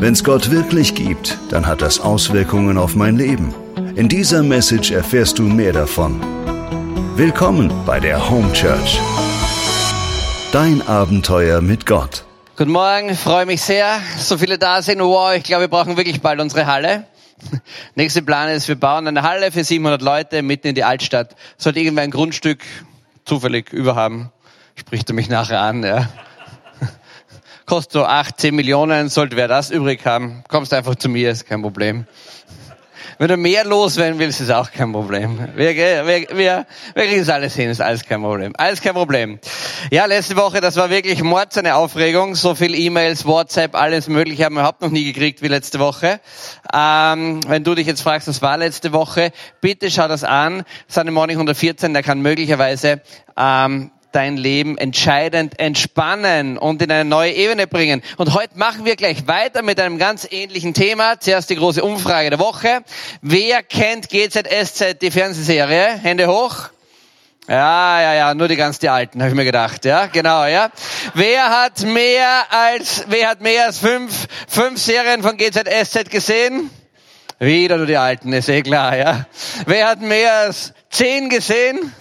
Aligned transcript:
Wenn 0.00 0.14
es 0.14 0.24
Gott 0.24 0.50
wirklich 0.50 0.96
gibt, 0.96 1.38
dann 1.50 1.68
hat 1.68 1.80
das 1.80 2.00
Auswirkungen 2.00 2.76
auf 2.76 2.96
mein 2.96 3.16
Leben. 3.16 3.54
In 3.94 4.08
dieser 4.08 4.42
Message 4.42 4.90
erfährst 4.90 5.38
du 5.38 5.44
mehr 5.44 5.72
davon. 5.72 6.20
Willkommen 7.14 7.72
bei 7.86 8.00
der 8.00 8.28
Home 8.28 8.52
Church. 8.52 8.98
Dein 10.50 10.82
Abenteuer 10.88 11.60
mit 11.60 11.86
Gott. 11.86 12.24
Guten 12.56 12.72
Morgen, 12.72 13.14
freue 13.14 13.46
mich 13.46 13.62
sehr, 13.62 14.00
so 14.18 14.38
viele 14.38 14.58
da 14.58 14.82
sind. 14.82 14.98
Wow, 14.98 15.36
ich 15.36 15.44
glaube, 15.44 15.60
wir 15.60 15.68
brauchen 15.68 15.96
wirklich 15.96 16.20
bald 16.20 16.40
unsere 16.40 16.66
Halle. 16.66 17.04
Nächster 17.94 18.22
Plan 18.22 18.48
ist, 18.48 18.66
wir 18.66 18.74
bauen 18.74 19.06
eine 19.06 19.22
Halle 19.22 19.52
für 19.52 19.62
700 19.62 20.02
Leute 20.02 20.42
mitten 20.42 20.66
in 20.66 20.74
die 20.74 20.82
Altstadt. 20.82 21.36
Sollte 21.58 21.78
irgendwer 21.78 22.02
ein 22.02 22.10
Grundstück 22.10 22.64
zufällig 23.24 23.72
überhaben, 23.72 24.32
spricht 24.74 25.08
er 25.10 25.14
mich 25.14 25.28
nachher 25.28 25.60
an. 25.60 25.84
Ja. 25.84 26.08
Kostet 27.70 27.92
so 27.92 28.04
8, 28.04 28.40
10 28.40 28.52
Millionen, 28.56 29.08
sollte 29.08 29.36
wer 29.36 29.46
das 29.46 29.70
übrig 29.70 30.04
haben, 30.04 30.42
kommst 30.48 30.74
einfach 30.74 30.96
zu 30.96 31.08
mir, 31.08 31.30
ist 31.30 31.46
kein 31.46 31.62
Problem. 31.62 32.04
Wenn 33.18 33.28
du 33.28 33.36
mehr 33.36 33.64
loswerden 33.64 34.18
willst, 34.18 34.40
ist 34.40 34.50
auch 34.50 34.72
kein 34.72 34.90
Problem. 34.90 35.38
Wir, 35.54 35.76
wir, 35.76 36.04
wir, 36.04 36.26
wir 36.36 36.66
kriegen 36.94 37.20
es 37.20 37.28
alles 37.28 37.54
hin, 37.54 37.70
ist 37.70 37.80
alles 37.80 38.04
kein 38.04 38.22
Problem. 38.22 38.54
Alles 38.56 38.80
kein 38.80 38.94
Problem. 38.94 39.38
Ja, 39.92 40.06
letzte 40.06 40.34
Woche, 40.34 40.60
das 40.60 40.74
war 40.74 40.90
wirklich 40.90 41.22
Mord, 41.22 41.56
eine 41.58 41.76
Aufregung. 41.76 42.34
So 42.34 42.56
viel 42.56 42.74
E-Mails, 42.74 43.24
WhatsApp, 43.24 43.76
alles 43.76 44.08
mögliche 44.08 44.46
haben 44.46 44.56
wir 44.56 44.62
überhaupt 44.62 44.82
noch 44.82 44.90
nie 44.90 45.04
gekriegt 45.04 45.40
wie 45.40 45.46
letzte 45.46 45.78
Woche. 45.78 46.18
Ähm, 46.74 47.38
wenn 47.46 47.62
du 47.62 47.76
dich 47.76 47.86
jetzt 47.86 48.02
fragst, 48.02 48.26
was 48.26 48.42
war 48.42 48.58
letzte 48.58 48.92
Woche, 48.92 49.30
bitte 49.60 49.92
schau 49.92 50.08
das 50.08 50.24
an. 50.24 50.64
Sunday 50.88 51.12
Morning 51.12 51.36
114, 51.36 51.92
der 51.92 52.02
kann 52.02 52.20
möglicherweise 52.20 53.00
ähm, 53.36 53.92
dein 54.12 54.36
Leben 54.36 54.78
entscheidend 54.78 55.58
entspannen 55.58 56.58
und 56.58 56.82
in 56.82 56.90
eine 56.90 57.08
neue 57.08 57.32
Ebene 57.32 57.66
bringen. 57.66 58.02
Und 58.16 58.34
heute 58.34 58.58
machen 58.58 58.84
wir 58.84 58.96
gleich 58.96 59.26
weiter 59.26 59.62
mit 59.62 59.80
einem 59.80 59.98
ganz 59.98 60.26
ähnlichen 60.30 60.74
Thema. 60.74 61.20
Zuerst 61.20 61.50
die 61.50 61.56
große 61.56 61.82
Umfrage 61.82 62.30
der 62.30 62.38
Woche. 62.38 62.82
Wer 63.22 63.62
kennt 63.62 64.08
GZSZ, 64.08 65.00
die 65.00 65.10
Fernsehserie? 65.10 65.98
Hände 66.02 66.26
hoch. 66.26 66.70
Ja, 67.48 68.00
ja, 68.00 68.14
ja, 68.14 68.34
nur 68.34 68.46
die 68.46 68.54
ganz 68.54 68.78
die 68.78 68.88
Alten, 68.88 69.20
habe 69.20 69.30
ich 69.30 69.36
mir 69.36 69.44
gedacht. 69.44 69.84
Ja, 69.84 70.06
genau, 70.06 70.44
ja. 70.44 70.70
Wer 71.14 71.48
hat 71.48 71.82
mehr 71.82 72.44
als, 72.50 73.04
wer 73.08 73.28
hat 73.28 73.40
mehr 73.40 73.66
als 73.66 73.78
fünf, 73.78 74.28
fünf 74.46 74.78
Serien 74.78 75.22
von 75.22 75.36
GZSZ 75.36 76.10
gesehen? 76.10 76.70
Wieder 77.40 77.78
nur 77.78 77.86
die 77.86 77.96
Alten, 77.96 78.32
ist 78.32 78.48
eh 78.48 78.62
klar, 78.62 78.96
ja. 78.96 79.26
Wer 79.66 79.88
hat 79.88 80.00
mehr 80.00 80.32
als 80.32 80.74
zehn 80.90 81.28
gesehen? 81.28 81.92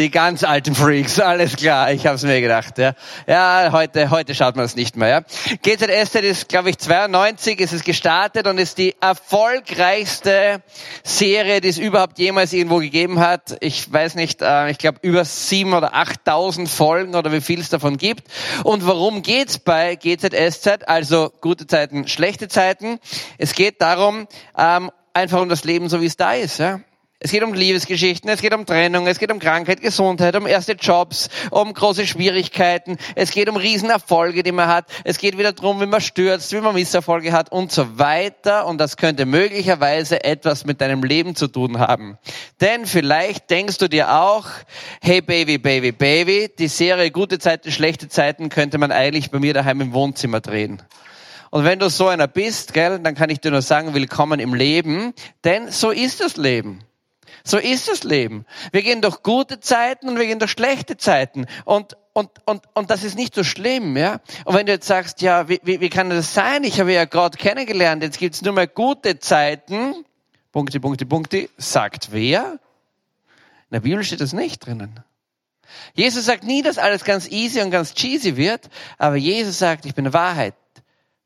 Die 0.00 0.10
ganz 0.10 0.44
alten 0.44 0.74
Freaks, 0.74 1.20
alles 1.20 1.56
klar, 1.56 1.92
ich 1.92 2.06
habe 2.06 2.16
es 2.16 2.22
mir 2.22 2.40
gedacht. 2.40 2.78
Ja, 2.78 2.94
ja 3.26 3.68
heute, 3.70 4.08
heute 4.08 4.34
schaut 4.34 4.56
man 4.56 4.64
es 4.64 4.74
nicht 4.74 4.96
mehr. 4.96 5.08
Ja. 5.08 5.20
GZSZ 5.60 6.14
ist, 6.22 6.48
glaube 6.48 6.70
ich, 6.70 6.78
92 6.78 7.60
ist 7.60 7.74
es 7.74 7.84
gestartet 7.84 8.46
und 8.46 8.56
ist 8.56 8.78
die 8.78 8.96
erfolgreichste 8.98 10.62
Serie, 11.02 11.60
die 11.60 11.68
es 11.68 11.76
überhaupt 11.76 12.18
jemals 12.18 12.54
irgendwo 12.54 12.78
gegeben 12.78 13.20
hat. 13.20 13.58
Ich 13.60 13.92
weiß 13.92 14.14
nicht, 14.14 14.40
äh, 14.40 14.70
ich 14.70 14.78
glaube 14.78 15.00
über 15.02 15.22
sieben 15.26 15.74
oder 15.74 15.94
8.000 15.94 16.66
Folgen 16.66 17.14
oder 17.14 17.30
wie 17.30 17.42
viel 17.42 17.60
es 17.60 17.68
davon 17.68 17.98
gibt. 17.98 18.26
Und 18.64 18.86
worum 18.86 19.20
geht's 19.20 19.58
bei 19.58 19.96
GZSZ? 19.96 20.88
Also 20.88 21.30
gute 21.42 21.66
Zeiten, 21.66 22.08
schlechte 22.08 22.48
Zeiten. 22.48 23.00
Es 23.36 23.52
geht 23.52 23.82
darum, 23.82 24.28
ähm, 24.56 24.90
einfach 25.12 25.42
um 25.42 25.50
das 25.50 25.64
Leben, 25.64 25.90
so 25.90 26.00
wie 26.00 26.06
es 26.06 26.16
da 26.16 26.32
ist. 26.32 26.56
Ja. 26.56 26.80
Es 27.22 27.32
geht 27.32 27.42
um 27.42 27.52
Liebesgeschichten, 27.52 28.30
es 28.30 28.40
geht 28.40 28.54
um 28.54 28.64
Trennung, 28.64 29.06
es 29.06 29.18
geht 29.18 29.30
um 29.30 29.40
Krankheit, 29.40 29.82
Gesundheit, 29.82 30.34
um 30.36 30.46
erste 30.46 30.72
Jobs, 30.72 31.28
um 31.50 31.74
große 31.74 32.06
Schwierigkeiten, 32.06 32.96
es 33.14 33.30
geht 33.30 33.50
um 33.50 33.56
Riesenerfolge, 33.56 34.42
die 34.42 34.52
man 34.52 34.68
hat, 34.68 34.86
es 35.04 35.18
geht 35.18 35.36
wieder 35.36 35.52
darum, 35.52 35.82
wie 35.82 35.86
man 35.86 36.00
stürzt, 36.00 36.50
wie 36.54 36.62
man 36.62 36.74
Misserfolge 36.74 37.32
hat 37.32 37.52
und 37.52 37.72
so 37.72 37.98
weiter. 37.98 38.66
Und 38.66 38.78
das 38.78 38.96
könnte 38.96 39.26
möglicherweise 39.26 40.24
etwas 40.24 40.64
mit 40.64 40.80
deinem 40.80 41.02
Leben 41.02 41.36
zu 41.36 41.46
tun 41.48 41.78
haben. 41.78 42.16
Denn 42.62 42.86
vielleicht 42.86 43.50
denkst 43.50 43.76
du 43.76 43.88
dir 43.88 44.18
auch, 44.18 44.46
hey 45.02 45.20
Baby, 45.20 45.58
Baby, 45.58 45.92
Baby, 45.92 46.50
die 46.58 46.68
Serie 46.68 47.10
Gute 47.10 47.38
Zeiten, 47.38 47.70
schlechte 47.70 48.08
Zeiten 48.08 48.48
könnte 48.48 48.78
man 48.78 48.92
eigentlich 48.92 49.30
bei 49.30 49.40
mir 49.40 49.52
daheim 49.52 49.82
im 49.82 49.92
Wohnzimmer 49.92 50.40
drehen. 50.40 50.82
Und 51.50 51.64
wenn 51.64 51.80
du 51.80 51.90
so 51.90 52.08
einer 52.08 52.28
bist, 52.28 52.72
gell, 52.72 52.98
dann 52.98 53.14
kann 53.14 53.28
ich 53.28 53.40
dir 53.40 53.50
nur 53.50 53.60
sagen, 53.60 53.92
willkommen 53.92 54.40
im 54.40 54.54
Leben, 54.54 55.12
denn 55.44 55.70
so 55.70 55.90
ist 55.90 56.20
das 56.22 56.38
Leben. 56.38 56.82
So 57.44 57.58
ist 57.58 57.88
das 57.88 58.04
Leben. 58.04 58.44
Wir 58.72 58.82
gehen 58.82 59.02
durch 59.02 59.22
gute 59.22 59.60
Zeiten 59.60 60.08
und 60.08 60.18
wir 60.18 60.26
gehen 60.26 60.38
durch 60.38 60.50
schlechte 60.52 60.96
Zeiten. 60.96 61.46
Und, 61.64 61.96
und, 62.12 62.30
und, 62.44 62.62
und 62.74 62.90
das 62.90 63.04
ist 63.04 63.16
nicht 63.16 63.34
so 63.34 63.44
schlimm, 63.44 63.96
ja. 63.96 64.20
Und 64.44 64.54
wenn 64.54 64.66
du 64.66 64.72
jetzt 64.72 64.86
sagst, 64.86 65.22
ja, 65.22 65.48
wie, 65.48 65.60
wie, 65.62 65.80
wie 65.80 65.90
kann 65.90 66.10
das 66.10 66.34
sein? 66.34 66.64
Ich 66.64 66.80
habe 66.80 66.92
ja 66.92 67.04
Gott 67.04 67.38
kennengelernt, 67.38 68.02
jetzt 68.02 68.18
gibt's 68.18 68.42
nur 68.42 68.52
mehr 68.52 68.66
gute 68.66 69.18
Zeiten. 69.18 70.04
Punkte, 70.52 70.80
Punkte, 70.80 71.06
Punkte. 71.06 71.48
Sagt 71.56 72.12
wer? 72.12 72.58
In 73.70 73.74
der 73.74 73.80
Bibel 73.80 74.02
steht 74.02 74.20
das 74.20 74.32
nicht 74.32 74.66
drinnen. 74.66 75.00
Jesus 75.94 76.24
sagt 76.24 76.44
nie, 76.44 76.62
dass 76.62 76.78
alles 76.78 77.04
ganz 77.04 77.28
easy 77.28 77.60
und 77.60 77.70
ganz 77.70 77.94
cheesy 77.94 78.36
wird, 78.36 78.68
aber 78.98 79.16
Jesus 79.16 79.58
sagt, 79.58 79.86
ich 79.86 79.94
bin 79.94 80.12
Wahrheit, 80.12 80.54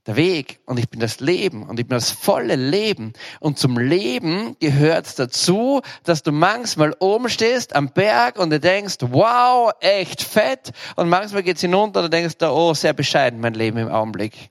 der 0.07 0.17
Weg 0.17 0.61
und 0.67 0.79
ich 0.79 0.89
bin 0.91 1.01
das 1.01 1.21
Leben 1.21 1.63
und 1.63 1.81
ich 1.81 1.87
bin 1.87 1.97
das 1.97 2.11
volle 2.11 2.57
Leben. 2.57 3.15
Und 3.41 3.59
zum 3.59 3.79
Leben 3.79 4.57
gehört 4.61 5.19
dazu, 5.19 5.81
dass 6.05 6.23
du 6.23 6.31
manchmal 6.31 6.95
oben 6.99 7.29
stehst 7.31 7.75
am 7.75 7.89
Berg 7.89 8.39
und 8.39 8.51
du 8.51 8.61
denkst, 8.61 8.97
wow, 9.01 9.73
echt 9.81 10.23
fett. 10.23 10.73
Und 10.97 11.09
manchmal 11.09 11.43
geht's 11.43 11.63
hinunter 11.63 12.01
und 12.01 12.07
du 12.07 12.11
denkst, 12.11 12.35
oh, 12.43 12.75
sehr 12.75 12.93
bescheiden 12.93 13.41
mein 13.41 13.55
Leben 13.55 13.79
im 13.79 13.89
Augenblick. 13.89 14.51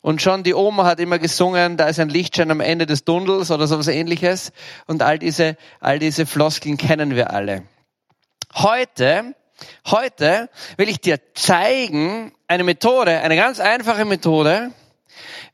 Und 0.00 0.22
schon 0.22 0.42
die 0.42 0.54
Oma 0.54 0.84
hat 0.84 1.00
immer 1.00 1.18
gesungen, 1.18 1.76
da 1.76 1.86
ist 1.86 2.00
ein 2.00 2.08
Lichtschein 2.08 2.50
am 2.50 2.60
Ende 2.60 2.86
des 2.86 3.04
Tunnels 3.04 3.50
oder 3.50 3.66
sowas 3.66 3.88
ähnliches. 3.88 4.52
Und 4.86 5.02
all 5.02 5.18
diese, 5.18 5.56
all 5.80 5.98
diese 5.98 6.26
Floskeln 6.26 6.76
kennen 6.76 7.14
wir 7.14 7.30
alle. 7.32 7.62
Heute 8.54 9.34
Heute 9.86 10.48
will 10.76 10.88
ich 10.88 11.00
dir 11.00 11.18
zeigen, 11.34 12.32
eine 12.46 12.64
Methode, 12.64 13.20
eine 13.20 13.36
ganz 13.36 13.60
einfache 13.60 14.04
Methode, 14.04 14.72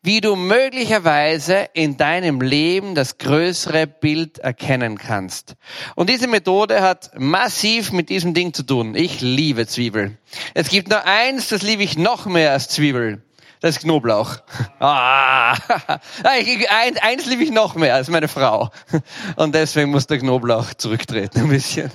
wie 0.03 0.21
du 0.21 0.37
möglicherweise 0.37 1.69
in 1.73 1.97
deinem 1.97 2.41
Leben 2.43 2.95
das 2.95 3.17
größere 3.19 3.87
Bild 3.87 4.39
erkennen 4.39 4.99
kannst. 4.99 5.55
Und 5.95 6.11
diese 6.11 6.29
Methode 6.29 6.83
hat 6.83 7.19
massiv 7.19 7.91
mit 7.91 8.11
diesem 8.11 8.35
Ding 8.35 8.53
zu 8.53 8.65
tun. 8.65 8.95
Ich 8.95 9.23
liebe 9.23 9.67
Zwiebel. 9.67 10.19
Es 10.53 10.69
gibt 10.69 10.89
nur 10.89 11.07
eins, 11.07 11.49
das 11.49 11.63
liebe 11.63 11.83
ich 11.83 11.97
noch 11.97 12.27
mehr 12.27 12.53
als 12.53 12.69
Zwiebel. 12.69 13.23
Das 13.61 13.77
ist 13.77 13.83
Knoblauch. 13.83 14.37
Ah, 14.79 15.57
eins, 16.25 17.01
eins 17.01 17.25
liebe 17.25 17.43
ich 17.43 17.51
noch 17.51 17.75
mehr 17.77 17.95
als 17.95 18.09
meine 18.09 18.29
Frau. 18.29 18.71
Und 19.37 19.55
deswegen 19.55 19.91
muss 19.91 20.07
der 20.07 20.19
Knoblauch 20.19 20.75
zurücktreten 20.75 21.41
ein 21.41 21.49
bisschen. 21.49 21.91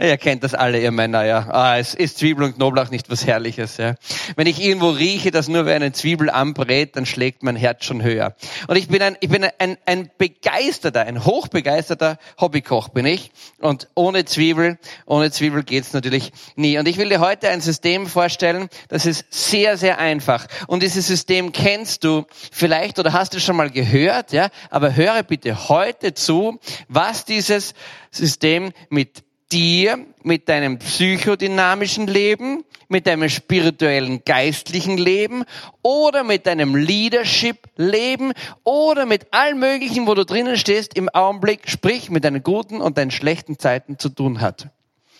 Ihr 0.00 0.16
kennt 0.16 0.44
das 0.44 0.54
alle, 0.54 0.80
ihr 0.80 0.92
Männer, 0.92 1.24
ja. 1.24 1.48
Ah, 1.50 1.76
es 1.76 1.92
ist 1.92 2.18
Zwiebel 2.18 2.44
und 2.44 2.54
Knoblauch 2.54 2.90
nicht 2.90 3.10
was 3.10 3.26
Herrliches, 3.26 3.78
ja. 3.78 3.96
Wenn 4.36 4.46
ich 4.46 4.62
irgendwo 4.62 4.90
rieche, 4.90 5.32
dass 5.32 5.48
nur 5.48 5.66
wer 5.66 5.74
eine 5.74 5.90
Zwiebel 5.90 6.30
anbrät, 6.30 6.94
dann 6.94 7.04
schlägt 7.04 7.42
mein 7.42 7.56
Herz 7.56 7.84
schon 7.84 8.00
höher. 8.04 8.36
Und 8.68 8.76
ich 8.76 8.86
bin 8.86 9.02
ein, 9.02 9.16
ich 9.18 9.28
bin 9.28 9.44
ein, 9.58 9.76
ein 9.86 10.08
begeisterter, 10.16 11.00
ein 11.00 11.24
hochbegeisterter 11.24 12.18
Hobbykoch 12.40 12.90
bin 12.90 13.06
ich. 13.06 13.32
Und 13.60 13.88
ohne 13.96 14.24
Zwiebel, 14.24 14.78
ohne 15.04 15.32
Zwiebel 15.32 15.64
geht's 15.64 15.92
natürlich 15.92 16.30
nie. 16.54 16.78
Und 16.78 16.86
ich 16.86 16.96
will 16.96 17.08
dir 17.08 17.18
heute 17.18 17.48
ein 17.48 17.60
System 17.60 18.06
vorstellen, 18.06 18.68
das 18.86 19.04
ist 19.04 19.24
sehr, 19.30 19.76
sehr 19.76 19.98
einfach. 19.98 20.46
Und 20.68 20.84
dieses 20.84 21.08
System 21.08 21.50
kennst 21.50 22.04
du 22.04 22.24
vielleicht 22.52 23.00
oder 23.00 23.12
hast 23.12 23.34
du 23.34 23.40
schon 23.40 23.56
mal 23.56 23.70
gehört, 23.70 24.30
ja. 24.30 24.50
Aber 24.70 24.94
höre 24.94 25.24
bitte 25.24 25.68
heute 25.68 26.14
zu, 26.14 26.60
was 26.86 27.24
dieses 27.24 27.74
System 28.12 28.72
mit 28.90 29.24
dir 29.52 30.04
mit 30.22 30.48
deinem 30.48 30.78
psychodynamischen 30.78 32.06
Leben, 32.06 32.64
mit 32.88 33.06
deinem 33.06 33.28
spirituellen 33.28 34.22
geistlichen 34.24 34.98
Leben 34.98 35.44
oder 35.82 36.24
mit 36.24 36.46
deinem 36.46 36.74
Leadership-Leben 36.74 38.32
oder 38.64 39.06
mit 39.06 39.32
allen 39.32 39.58
möglichen, 39.58 40.06
wo 40.06 40.14
du 40.14 40.24
drinnen 40.24 40.56
stehst, 40.56 40.94
im 40.94 41.08
Augenblick, 41.08 41.68
sprich 41.68 42.10
mit 42.10 42.24
deinen 42.24 42.42
guten 42.42 42.80
und 42.80 42.98
deinen 42.98 43.10
schlechten 43.10 43.58
Zeiten 43.58 43.98
zu 43.98 44.08
tun 44.08 44.40
hat. 44.40 44.68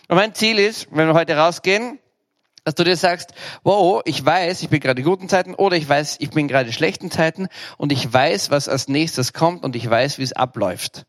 Und 0.07 0.15
mein 0.15 0.33
Ziel 0.33 0.57
ist, 0.59 0.87
wenn 0.91 1.07
wir 1.07 1.13
heute 1.13 1.35
rausgehen, 1.35 1.99
dass 2.63 2.75
du 2.75 2.83
dir 2.83 2.95
sagst, 2.95 3.33
wow, 3.63 4.01
ich 4.05 4.23
weiß, 4.23 4.61
ich 4.61 4.69
bin 4.69 4.79
gerade 4.79 5.01
in 5.01 5.07
guten 5.07 5.29
Zeiten 5.29 5.55
oder 5.55 5.75
ich 5.75 5.87
weiß, 5.87 6.17
ich 6.19 6.31
bin 6.31 6.47
gerade 6.47 6.67
in 6.67 6.73
schlechten 6.73 7.09
Zeiten 7.09 7.47
und 7.77 7.91
ich 7.91 8.11
weiß, 8.11 8.51
was 8.51 8.67
als 8.67 8.87
nächstes 8.87 9.33
kommt 9.33 9.63
und 9.63 9.75
ich 9.75 9.89
weiß, 9.89 10.19
wie 10.19 10.23
es 10.23 10.33
abläuft. 10.33 11.05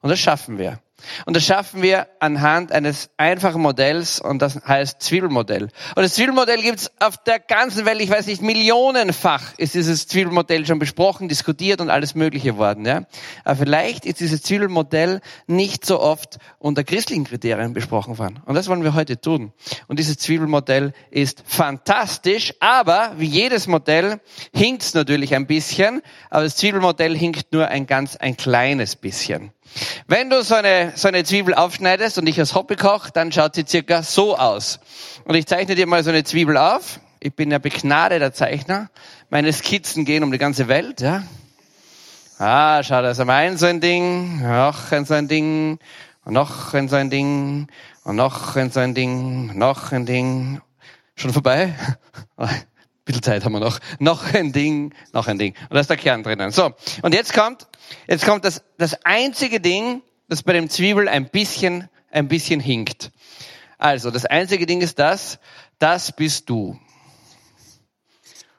Und 0.00 0.10
das 0.10 0.18
schaffen 0.18 0.58
wir. 0.58 0.80
Und 1.26 1.36
das 1.36 1.44
schaffen 1.44 1.82
wir 1.82 2.06
anhand 2.20 2.72
eines 2.72 3.10
einfachen 3.16 3.62
Modells 3.62 4.20
und 4.20 4.40
das 4.40 4.60
heißt 4.66 5.02
Zwiebelmodell. 5.02 5.64
Und 5.64 6.02
das 6.02 6.14
Zwiebelmodell 6.14 6.62
gibt's 6.62 6.90
auf 7.00 7.16
der 7.18 7.38
ganzen 7.38 7.86
Welt, 7.86 8.00
ich 8.00 8.10
weiß 8.10 8.26
nicht, 8.26 8.42
millionenfach 8.42 9.54
ist 9.56 9.74
dieses 9.74 10.08
Zwiebelmodell 10.08 10.66
schon 10.66 10.78
besprochen, 10.78 11.28
diskutiert 11.28 11.80
und 11.80 11.90
alles 11.90 12.14
Mögliche 12.14 12.56
worden. 12.56 12.84
Ja? 12.86 13.04
Aber 13.44 13.56
vielleicht 13.56 14.06
ist 14.06 14.20
dieses 14.20 14.42
Zwiebelmodell 14.42 15.20
nicht 15.46 15.84
so 15.84 16.00
oft 16.00 16.38
unter 16.58 16.84
christlichen 16.84 17.24
Kriterien 17.24 17.72
besprochen 17.72 18.18
worden. 18.18 18.40
Und 18.44 18.54
das 18.54 18.68
wollen 18.68 18.82
wir 18.82 18.94
heute 18.94 19.20
tun. 19.20 19.52
Und 19.88 19.98
dieses 19.98 20.18
Zwiebelmodell 20.18 20.92
ist 21.10 21.42
fantastisch, 21.46 22.54
aber 22.60 23.14
wie 23.16 23.26
jedes 23.26 23.66
Modell 23.66 24.20
hinkt's 24.52 24.94
natürlich 24.94 25.34
ein 25.34 25.46
bisschen, 25.46 26.02
aber 26.30 26.44
das 26.44 26.56
Zwiebelmodell 26.56 27.16
hinkt 27.16 27.52
nur 27.52 27.68
ein 27.68 27.86
ganz 27.86 28.16
ein 28.16 28.36
kleines 28.36 28.96
bisschen. 28.96 29.52
Wenn 30.06 30.30
du 30.30 30.42
so 30.42 30.54
eine, 30.54 30.92
so 30.94 31.08
eine 31.08 31.24
Zwiebel 31.24 31.54
aufschneidest 31.54 32.18
und 32.18 32.28
ich 32.28 32.38
als 32.38 32.54
Hobbykoch, 32.54 33.10
dann 33.10 33.32
schaut 33.32 33.54
sie 33.54 33.64
circa 33.66 34.02
so 34.02 34.36
aus. 34.36 34.80
Und 35.24 35.34
ich 35.34 35.46
zeichne 35.46 35.74
dir 35.74 35.86
mal 35.86 36.04
so 36.04 36.10
eine 36.10 36.24
Zwiebel 36.24 36.56
auf. 36.56 37.00
Ich 37.20 37.34
bin 37.34 37.50
ja 37.50 37.58
begnadeter 37.58 38.32
Zeichner. 38.32 38.90
Meine 39.30 39.52
Skizzen 39.52 40.04
gehen 40.04 40.22
um 40.22 40.30
die 40.30 40.38
ganze 40.38 40.68
Welt, 40.68 41.00
ja. 41.00 41.24
Ah, 42.38 42.82
schau, 42.82 43.00
da 43.00 43.10
ist 43.10 43.20
einmal 43.20 43.46
ein 43.46 43.56
so 43.56 43.66
ein 43.66 43.80
Ding, 43.80 44.42
noch 44.42 44.92
ein 44.92 45.04
so 45.04 45.14
ein 45.14 45.28
Ding, 45.28 45.78
noch 46.24 46.74
ein 46.74 46.88
so 46.88 46.96
ein 46.96 47.08
Ding, 47.08 47.68
und 48.04 48.16
noch 48.16 48.56
ein 48.56 48.70
so 48.70 48.80
ein 48.80 48.94
Ding, 48.94 49.56
noch 49.56 49.92
ein 49.92 50.04
Ding. 50.04 50.60
Schon 51.16 51.32
vorbei? 51.32 51.74
Bisschen 53.04 53.22
Zeit 53.22 53.44
haben 53.44 53.52
wir 53.52 53.60
noch. 53.60 53.78
Noch 53.98 54.32
ein 54.32 54.52
Ding, 54.52 54.94
noch 55.12 55.26
ein 55.26 55.38
Ding. 55.38 55.54
Und 55.68 55.74
da 55.74 55.80
ist 55.80 55.90
der 55.90 55.96
Kern 55.96 56.22
drinnen. 56.22 56.50
So. 56.50 56.72
Und 57.02 57.14
jetzt 57.14 57.32
kommt, 57.32 57.66
jetzt 58.06 58.24
kommt 58.24 58.44
das, 58.44 58.62
das 58.78 59.04
einzige 59.04 59.60
Ding, 59.60 60.02
das 60.28 60.42
bei 60.42 60.52
dem 60.52 60.70
Zwiebel 60.70 61.08
ein 61.08 61.28
bisschen, 61.28 61.88
ein 62.10 62.28
bisschen 62.28 62.60
hinkt. 62.60 63.10
Also, 63.78 64.10
das 64.10 64.24
einzige 64.24 64.66
Ding 64.66 64.80
ist 64.80 64.98
das, 64.98 65.38
das 65.78 66.12
bist 66.12 66.48
du. 66.48 66.78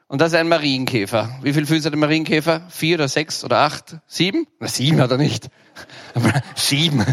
Und 0.08 0.20
das 0.20 0.32
ist 0.32 0.38
ein 0.38 0.48
Marienkäfer. 0.48 1.36
Wie 1.42 1.52
viel 1.52 1.66
Füße 1.66 1.86
hat 1.86 1.92
der 1.92 1.98
Marienkäfer? 1.98 2.68
Vier 2.68 2.96
oder 2.96 3.08
sechs 3.08 3.42
oder 3.42 3.58
acht? 3.58 3.96
Sieben? 4.06 4.46
Na, 4.60 4.68
sieben 4.68 5.00
hat 5.00 5.10
er 5.10 5.16
nicht. 5.16 5.48
sieben. 6.54 7.04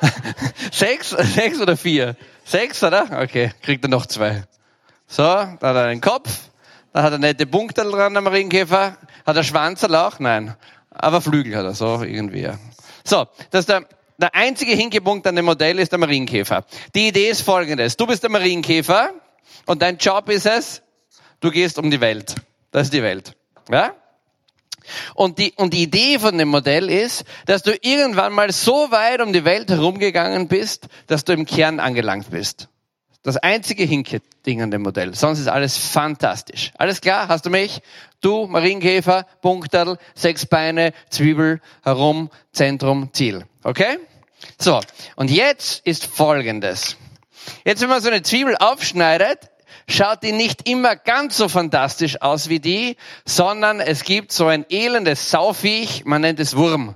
sechs, 0.72 1.10
sechs 1.10 1.60
oder 1.60 1.76
vier? 1.76 2.16
Sechs, 2.44 2.82
oder? 2.82 3.22
Okay, 3.22 3.52
kriegt 3.62 3.84
er 3.84 3.88
noch 3.88 4.06
zwei. 4.06 4.42
So, 5.06 5.22
da 5.22 5.58
hat 5.60 5.62
er 5.62 5.84
einen 5.84 6.00
Kopf, 6.00 6.50
da 6.94 7.02
hat 7.02 7.12
er 7.12 7.18
nette 7.18 7.44
Punkte 7.44 7.82
dran, 7.82 8.12
der 8.12 8.22
Marienkäfer. 8.22 8.96
Hat 9.26 9.36
er 9.36 9.42
Schwanzerl 9.42 9.96
auch? 9.96 10.20
Nein. 10.20 10.54
Aber 10.90 11.20
Flügel 11.20 11.56
hat 11.56 11.64
er 11.64 11.74
so 11.74 12.04
irgendwie. 12.04 12.48
So, 13.02 13.26
das 13.50 13.62
ist 13.62 13.68
der, 13.68 13.84
der 14.16 14.32
einzige 14.36 14.74
Hinkepunkt 14.74 15.26
an 15.26 15.34
dem 15.34 15.44
Modell 15.44 15.80
ist 15.80 15.90
der 15.90 15.98
Marienkäfer. 15.98 16.64
Die 16.94 17.08
Idee 17.08 17.30
ist 17.30 17.40
folgendes. 17.40 17.96
Du 17.96 18.06
bist 18.06 18.22
der 18.22 18.30
Marienkäfer 18.30 19.10
und 19.66 19.82
dein 19.82 19.96
Job 19.96 20.28
ist 20.28 20.46
es, 20.46 20.82
du 21.40 21.50
gehst 21.50 21.80
um 21.80 21.90
die 21.90 22.00
Welt. 22.00 22.36
Das 22.70 22.84
ist 22.84 22.92
die 22.92 23.02
Welt. 23.02 23.34
Ja? 23.68 23.92
Und 25.16 25.38
die, 25.40 25.52
und 25.56 25.74
die 25.74 25.82
Idee 25.82 26.20
von 26.20 26.38
dem 26.38 26.48
Modell 26.48 26.88
ist, 26.88 27.24
dass 27.46 27.64
du 27.64 27.76
irgendwann 27.82 28.32
mal 28.32 28.52
so 28.52 28.92
weit 28.92 29.20
um 29.20 29.32
die 29.32 29.44
Welt 29.44 29.68
herumgegangen 29.68 30.46
bist, 30.46 30.86
dass 31.08 31.24
du 31.24 31.32
im 31.32 31.44
Kern 31.44 31.80
angelangt 31.80 32.30
bist. 32.30 32.68
Das 33.24 33.38
einzige 33.38 33.84
Hinke-Ding 33.84 34.60
an 34.60 34.70
dem 34.70 34.82
Modell. 34.82 35.14
Sonst 35.14 35.40
ist 35.40 35.48
alles 35.48 35.78
fantastisch. 35.78 36.72
Alles 36.76 37.00
klar? 37.00 37.28
Hast 37.28 37.46
du 37.46 37.50
mich? 37.50 37.80
Du, 38.20 38.46
Marienkäfer, 38.46 39.24
Punkterl, 39.40 39.96
sechs 40.14 40.44
Beine, 40.44 40.92
Zwiebel, 41.08 41.62
herum, 41.82 42.28
Zentrum, 42.52 43.08
Ziel. 43.14 43.46
Okay? 43.62 43.98
So. 44.58 44.78
Und 45.16 45.30
jetzt 45.30 45.86
ist 45.86 46.04
Folgendes. 46.04 46.98
Jetzt, 47.64 47.80
wenn 47.80 47.88
man 47.88 48.02
so 48.02 48.10
eine 48.10 48.22
Zwiebel 48.22 48.58
aufschneidet, 48.58 49.38
schaut 49.88 50.22
die 50.22 50.32
nicht 50.32 50.68
immer 50.68 50.94
ganz 50.94 51.38
so 51.38 51.48
fantastisch 51.48 52.20
aus 52.20 52.50
wie 52.50 52.60
die, 52.60 52.98
sondern 53.24 53.80
es 53.80 54.04
gibt 54.04 54.32
so 54.32 54.48
ein 54.48 54.66
elendes 54.68 55.30
Sauviech, 55.30 56.04
man 56.04 56.20
nennt 56.20 56.40
es 56.40 56.56
Wurm. 56.56 56.94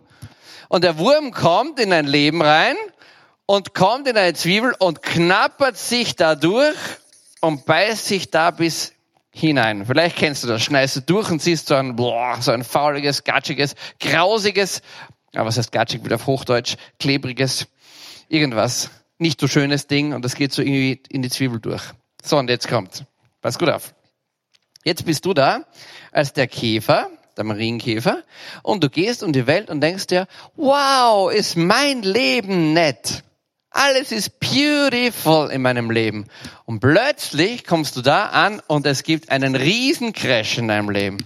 Und 0.69 0.85
der 0.85 0.99
Wurm 0.99 1.31
kommt 1.31 1.81
in 1.81 1.91
ein 1.91 2.07
Leben 2.07 2.43
rein 2.43 2.77
und 3.51 3.73
kommt 3.73 4.07
in 4.07 4.17
eine 4.19 4.35
Zwiebel 4.35 4.75
und 4.79 5.03
knappert 5.03 5.79
sich 5.79 6.17
da 6.17 6.35
durch 6.35 6.77
und 7.41 7.65
beißt 7.65 8.05
sich 8.05 8.31
da 8.31 8.51
bis 8.51 8.93
hinein. 9.31 9.87
Vielleicht 9.87 10.17
kennst 10.17 10.45
du 10.45 10.49
das. 10.49 10.63
Schneidest 10.63 10.97
du 10.97 11.01
durch 11.01 11.31
und 11.31 11.41
siehst 11.41 11.69
so 11.69 11.75
ein, 11.75 11.97
boah, 11.97 12.37
so 12.43 12.53
ein 12.53 12.63
fauliges, 12.63 13.25
gatschiges, 13.25 13.75
grausiges, 14.01 14.83
aber 15.35 15.47
was 15.47 15.57
heißt 15.57 15.73
gatschig 15.73 16.05
wieder 16.05 16.17
auf 16.17 16.27
Hochdeutsch, 16.27 16.77
klebriges, 17.01 17.69
irgendwas, 18.29 18.91
nicht 19.17 19.41
so 19.41 19.49
schönes 19.49 19.87
Ding 19.87 20.13
und 20.13 20.27
das 20.27 20.35
geht 20.35 20.53
so 20.53 20.61
irgendwie 20.61 21.03
in 21.09 21.23
die 21.23 21.31
Zwiebel 21.31 21.59
durch. 21.59 21.83
So, 22.23 22.37
und 22.37 22.51
jetzt 22.51 22.69
kommt. 22.69 23.07
Pass 23.41 23.59
gut 23.59 23.71
auf. 23.71 23.95
Jetzt 24.85 25.07
bist 25.07 25.25
du 25.25 25.33
da 25.33 25.65
als 26.13 26.35
der 26.35 26.49
Käfer, 26.49 27.09
der 27.39 27.45
Marienkäfer, 27.45 28.25
und 28.63 28.85
du 28.85 28.91
gehst 28.91 29.23
um 29.23 29.33
die 29.33 29.47
Welt 29.47 29.71
und 29.71 29.81
denkst 29.81 30.09
dir, 30.09 30.27
wow, 30.55 31.33
ist 31.33 31.57
mein 31.57 32.03
Leben 32.03 32.75
nett. 32.75 33.25
Alles 33.81 34.11
ist 34.11 34.41
beautiful 34.41 35.53
in 35.53 35.63
meinem 35.63 35.93
Leben. 35.93 36.27
Und 36.65 36.81
plötzlich 36.81 37.65
kommst 37.65 37.97
du 37.97 38.03
da 38.03 38.27
an 38.27 38.61
und 38.67 38.85
es 38.87 39.05
gibt 39.05 39.31
einen 39.31 39.55
riesen 39.55 40.13
Crash 40.13 40.59
in 40.59 40.67
deinem 40.67 40.91
Leben 40.91 41.19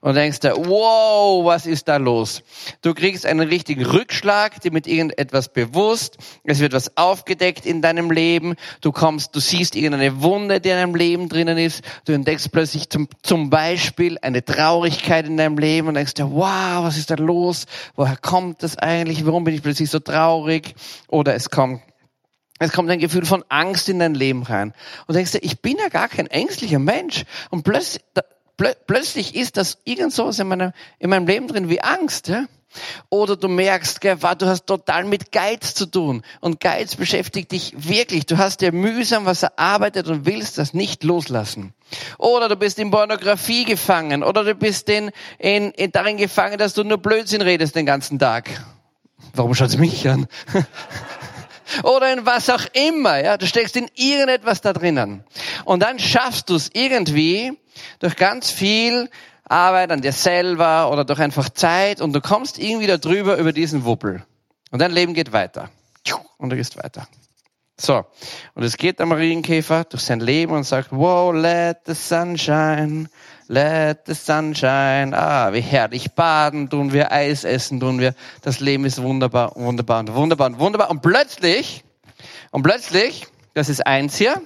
und 0.00 0.14
denkst 0.14 0.40
dir, 0.40 0.54
wow, 0.56 1.44
was 1.44 1.66
ist 1.66 1.88
da 1.88 1.96
los? 1.96 2.42
Du 2.82 2.94
kriegst 2.94 3.26
einen 3.26 3.48
richtigen 3.48 3.84
Rückschlag, 3.84 4.60
dir 4.60 4.72
mit 4.72 4.86
irgendetwas 4.86 5.52
bewusst, 5.52 6.18
es 6.44 6.60
wird 6.60 6.72
was 6.72 6.96
aufgedeckt 6.96 7.66
in 7.66 7.82
deinem 7.82 8.10
Leben, 8.10 8.54
du 8.80 8.92
kommst, 8.92 9.34
du 9.34 9.40
siehst 9.40 9.76
irgendeine 9.76 10.22
Wunde, 10.22 10.60
die 10.60 10.70
in 10.70 10.76
deinem 10.76 10.94
Leben 10.94 11.28
drinnen 11.28 11.58
ist, 11.58 11.82
du 12.04 12.12
entdeckst 12.12 12.52
plötzlich 12.52 12.90
zum, 12.90 13.08
zum 13.22 13.50
Beispiel 13.50 14.18
eine 14.22 14.44
Traurigkeit 14.44 15.26
in 15.26 15.36
deinem 15.36 15.58
Leben 15.58 15.88
und 15.88 15.94
denkst 15.94 16.14
dir, 16.14 16.30
wow, 16.30 16.84
was 16.84 16.96
ist 16.96 17.10
da 17.10 17.14
los? 17.14 17.66
Woher 17.96 18.16
kommt 18.16 18.62
das 18.62 18.76
eigentlich? 18.76 19.26
Warum 19.26 19.44
bin 19.44 19.54
ich 19.54 19.62
plötzlich 19.62 19.90
so 19.90 19.98
traurig? 19.98 20.74
Oder 21.08 21.34
es 21.34 21.50
kommt 21.50 21.80
es 22.60 22.72
kommt 22.72 22.88
ein 22.88 23.00
Gefühl 23.00 23.24
von 23.24 23.44
Angst 23.48 23.88
in 23.88 23.98
dein 23.98 24.14
Leben 24.14 24.44
rein. 24.44 24.74
Und 25.06 25.16
denkst 25.16 25.32
du, 25.32 25.38
ich 25.38 25.60
bin 25.60 25.76
ja 25.76 25.88
gar 25.88 26.08
kein 26.08 26.28
ängstlicher 26.28 26.78
Mensch. 26.78 27.24
Und 27.50 27.64
plötzlich, 27.64 28.04
plö 28.56 28.72
plötzlich 28.86 29.34
ist 29.34 29.56
das 29.56 29.78
irgend 29.84 30.12
so 30.12 30.30
in 30.30 30.48
meinem, 30.48 30.72
in 30.98 31.10
meinem 31.10 31.26
Leben 31.26 31.48
drin 31.48 31.68
wie 31.68 31.80
Angst. 31.80 32.28
Ja? 32.28 32.46
Oder 33.08 33.36
du 33.36 33.48
merkst, 33.48 34.00
gell, 34.00 34.16
du 34.16 34.46
hast 34.46 34.66
total 34.66 35.04
mit 35.04 35.32
Geiz 35.32 35.74
zu 35.74 35.86
tun. 35.86 36.22
Und 36.40 36.60
Geiz 36.60 36.96
beschäftigt 36.96 37.52
dich 37.52 37.74
wirklich. 37.76 38.26
Du 38.26 38.38
hast 38.38 38.60
dir 38.60 38.72
mühsam 38.72 39.26
was 39.26 39.42
erarbeitet 39.42 40.08
und 40.08 40.26
willst 40.26 40.58
das 40.58 40.74
nicht 40.74 41.04
loslassen. 41.04 41.72
Oder 42.18 42.48
du 42.48 42.56
bist 42.56 42.78
in 42.78 42.90
Pornografie 42.90 43.64
gefangen. 43.64 44.22
Oder 44.22 44.44
du 44.44 44.54
bist 44.54 44.88
in, 44.88 45.10
in, 45.38 45.70
in 45.72 45.92
darin 45.92 46.16
gefangen, 46.16 46.58
dass 46.58 46.74
du 46.74 46.82
nur 46.82 46.98
Blödsinn 46.98 47.42
redest 47.42 47.76
den 47.76 47.86
ganzen 47.86 48.18
Tag. 48.18 48.50
Warum 49.34 49.54
schaut 49.54 49.76
mich 49.78 50.08
an? 50.08 50.26
Oder 51.82 52.12
in 52.12 52.26
was 52.26 52.50
auch 52.50 52.64
immer. 52.72 53.22
Ja, 53.22 53.36
du 53.36 53.46
steckst 53.46 53.76
in 53.76 53.88
irgendetwas 53.94 54.60
da 54.60 54.72
drinnen. 54.72 55.24
Und 55.64 55.82
dann 55.82 55.98
schaffst 55.98 56.50
du 56.50 56.56
es 56.56 56.70
irgendwie, 56.72 57.58
durch 57.98 58.16
ganz 58.16 58.50
viel 58.50 59.10
Arbeit 59.44 59.90
an 59.90 60.00
dir 60.00 60.12
selber 60.12 60.90
oder 60.90 61.04
durch 61.04 61.20
einfach 61.20 61.48
Zeit 61.48 62.00
und 62.00 62.12
du 62.12 62.20
kommst 62.20 62.58
irgendwie 62.58 62.86
da 62.86 62.96
drüber 62.96 63.36
über 63.36 63.52
diesen 63.52 63.84
Wuppel. 63.84 64.24
Und 64.70 64.80
dein 64.80 64.92
Leben 64.92 65.14
geht 65.14 65.32
weiter. 65.32 65.70
Und 66.38 66.50
du 66.50 66.56
gehst 66.56 66.76
weiter. 66.76 67.08
So. 67.80 68.04
Und 68.54 68.62
es 68.62 68.76
geht 68.76 68.98
der 68.98 69.06
Marienkäfer 69.06 69.84
durch 69.84 70.02
sein 70.02 70.20
Leben 70.20 70.52
und 70.52 70.64
sagt, 70.64 70.88
wow, 70.90 71.34
let 71.34 71.78
the 71.86 71.94
sunshine, 71.94 73.08
let 73.48 74.06
the 74.06 74.14
sunshine. 74.14 75.14
Ah, 75.14 75.52
wie 75.52 75.60
herrlich 75.60 76.12
baden 76.12 76.70
tun 76.70 76.92
wir, 76.92 77.12
Eis 77.12 77.44
essen 77.44 77.80
tun 77.80 78.00
wir. 78.00 78.14
Das 78.42 78.60
Leben 78.60 78.84
ist 78.84 79.02
wunderbar, 79.02 79.52
wunderbar 79.56 80.00
und 80.00 80.14
wunderbar 80.14 80.46
und 80.48 80.58
wunderbar. 80.58 80.90
Und 80.90 81.02
plötzlich, 81.02 81.84
und 82.50 82.62
plötzlich, 82.62 83.26
das 83.54 83.68
ist 83.68 83.86
eins 83.86 84.16
hier, 84.16 84.40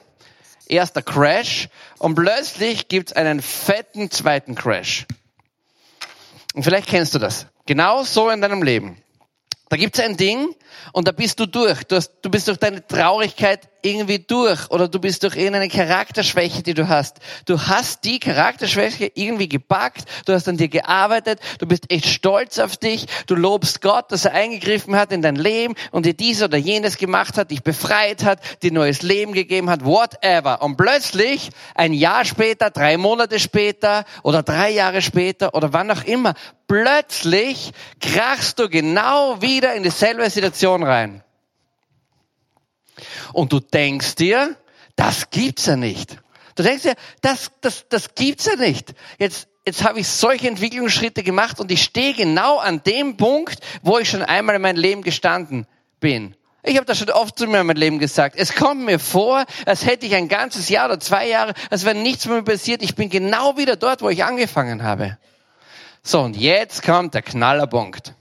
erster 0.66 1.02
Crash 1.02 1.68
und 1.98 2.14
plötzlich 2.14 2.88
gibt's 2.88 3.12
einen 3.12 3.40
fetten 3.42 4.10
zweiten 4.10 4.54
Crash. 4.54 5.06
Und 6.54 6.62
vielleicht 6.62 6.88
kennst 6.88 7.14
du 7.14 7.18
das. 7.18 7.46
Genau 7.66 8.02
so 8.02 8.30
in 8.30 8.40
deinem 8.40 8.62
Leben. 8.62 9.00
Da 9.68 9.76
gibt's 9.76 10.00
ein 10.00 10.16
Ding 10.16 10.54
und 10.92 11.06
da 11.06 11.12
bist 11.12 11.38
du 11.40 11.46
durch. 11.46 11.84
Du, 11.84 11.96
hast, 11.96 12.12
du 12.22 12.30
bist 12.30 12.48
durch 12.48 12.58
deine 12.58 12.86
Traurigkeit 12.86 13.68
irgendwie 13.82 14.18
durch 14.18 14.70
oder 14.70 14.88
du 14.88 14.98
bist 14.98 15.22
durch 15.22 15.36
irgendeine 15.36 15.68
Charakterschwäche, 15.68 16.62
die 16.62 16.74
du 16.74 16.88
hast. 16.88 17.18
Du 17.46 17.60
hast 17.66 18.04
die 18.04 18.18
Charakterschwäche 18.18 19.10
irgendwie 19.14 19.48
gepackt, 19.48 20.04
du 20.26 20.32
hast 20.32 20.48
an 20.48 20.56
dir 20.56 20.68
gearbeitet, 20.68 21.40
du 21.58 21.66
bist 21.66 21.90
echt 21.90 22.06
stolz 22.06 22.58
auf 22.58 22.76
dich, 22.76 23.06
du 23.26 23.34
lobst 23.34 23.80
Gott, 23.80 24.10
dass 24.12 24.24
er 24.24 24.32
eingegriffen 24.32 24.96
hat 24.96 25.12
in 25.12 25.22
dein 25.22 25.36
Leben 25.36 25.74
und 25.90 26.06
dir 26.06 26.14
dies 26.14 26.42
oder 26.42 26.58
jenes 26.58 26.98
gemacht 26.98 27.36
hat, 27.38 27.50
dich 27.50 27.62
befreit 27.62 28.24
hat, 28.24 28.40
dir 28.62 28.72
neues 28.72 29.02
Leben 29.02 29.32
gegeben 29.32 29.70
hat, 29.70 29.84
whatever. 29.84 30.62
Und 30.62 30.76
plötzlich, 30.76 31.50
ein 31.74 31.92
Jahr 31.92 32.24
später, 32.24 32.70
drei 32.70 32.96
Monate 32.96 33.38
später 33.38 34.04
oder 34.22 34.42
drei 34.42 34.70
Jahre 34.70 35.02
später 35.02 35.54
oder 35.54 35.72
wann 35.72 35.90
auch 35.90 36.04
immer, 36.04 36.34
plötzlich 36.66 37.72
krachst 38.00 38.58
du 38.58 38.68
genau 38.68 39.40
wieder 39.40 39.74
in 39.74 39.82
dieselbe 39.82 40.28
Situation 40.30 40.82
rein. 40.82 41.22
Und 43.32 43.52
du 43.52 43.60
denkst 43.60 44.16
dir, 44.16 44.56
das 44.96 45.30
gibt's 45.30 45.66
ja 45.66 45.76
nicht. 45.76 46.16
Du 46.54 46.62
denkst 46.62 46.82
dir, 46.82 46.94
das, 47.20 47.52
das, 47.60 47.86
das 47.88 48.14
gibt's 48.14 48.46
ja 48.46 48.56
nicht. 48.56 48.94
Jetzt, 49.18 49.48
jetzt 49.64 49.84
habe 49.84 50.00
ich 50.00 50.08
solche 50.08 50.48
Entwicklungsschritte 50.48 51.22
gemacht 51.22 51.60
und 51.60 51.70
ich 51.70 51.82
stehe 51.82 52.14
genau 52.14 52.58
an 52.58 52.82
dem 52.82 53.16
Punkt, 53.16 53.60
wo 53.82 53.98
ich 53.98 54.10
schon 54.10 54.22
einmal 54.22 54.56
in 54.56 54.62
meinem 54.62 54.80
Leben 54.80 55.02
gestanden 55.02 55.66
bin. 56.00 56.34
Ich 56.64 56.76
habe 56.76 56.84
das 56.84 56.98
schon 56.98 57.10
oft 57.10 57.38
zu 57.38 57.46
mir 57.46 57.60
in 57.60 57.66
meinem 57.66 57.76
Leben 57.76 57.98
gesagt. 57.98 58.34
Es 58.36 58.54
kommt 58.54 58.84
mir 58.84 58.98
vor, 58.98 59.44
als 59.64 59.86
hätte 59.86 60.04
ich 60.04 60.14
ein 60.14 60.28
ganzes 60.28 60.68
Jahr 60.68 60.86
oder 60.86 61.00
zwei 61.00 61.28
Jahre, 61.28 61.54
als 61.70 61.84
wenn 61.84 62.02
nichts 62.02 62.26
mehr 62.26 62.42
passiert. 62.42 62.82
Ich 62.82 62.94
bin 62.94 63.08
genau 63.08 63.56
wieder 63.56 63.76
dort, 63.76 64.02
wo 64.02 64.08
ich 64.08 64.24
angefangen 64.24 64.82
habe. 64.82 65.16
So, 66.02 66.20
und 66.20 66.36
jetzt 66.36 66.82
kommt 66.82 67.14
der 67.14 67.22
Knallerpunkt. 67.22 68.14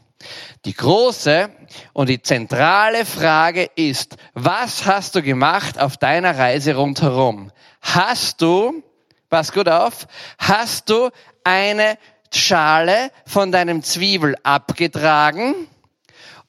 Die 0.66 0.74
große 0.74 1.50
und 1.94 2.10
die 2.10 2.22
zentrale 2.22 3.06
Frage 3.06 3.70
ist, 3.76 4.18
was 4.34 4.86
hast 4.86 5.16
du 5.16 5.22
gemacht 5.22 5.80
auf 5.80 5.98
deiner 5.98 6.38
Reise 6.38 6.76
rundherum? 6.76 7.52
Hast 7.82 8.42
du, 8.42 8.84
pass 9.30 9.52
gut 9.52 9.70
auf, 9.70 10.08
hast 10.40 10.90
du 10.90 11.10
eine 11.44 11.98
Schale 12.34 13.12
von 13.26 13.52
deinem 13.52 13.84
Zwiebel 13.84 14.36
abgetragen? 14.44 15.68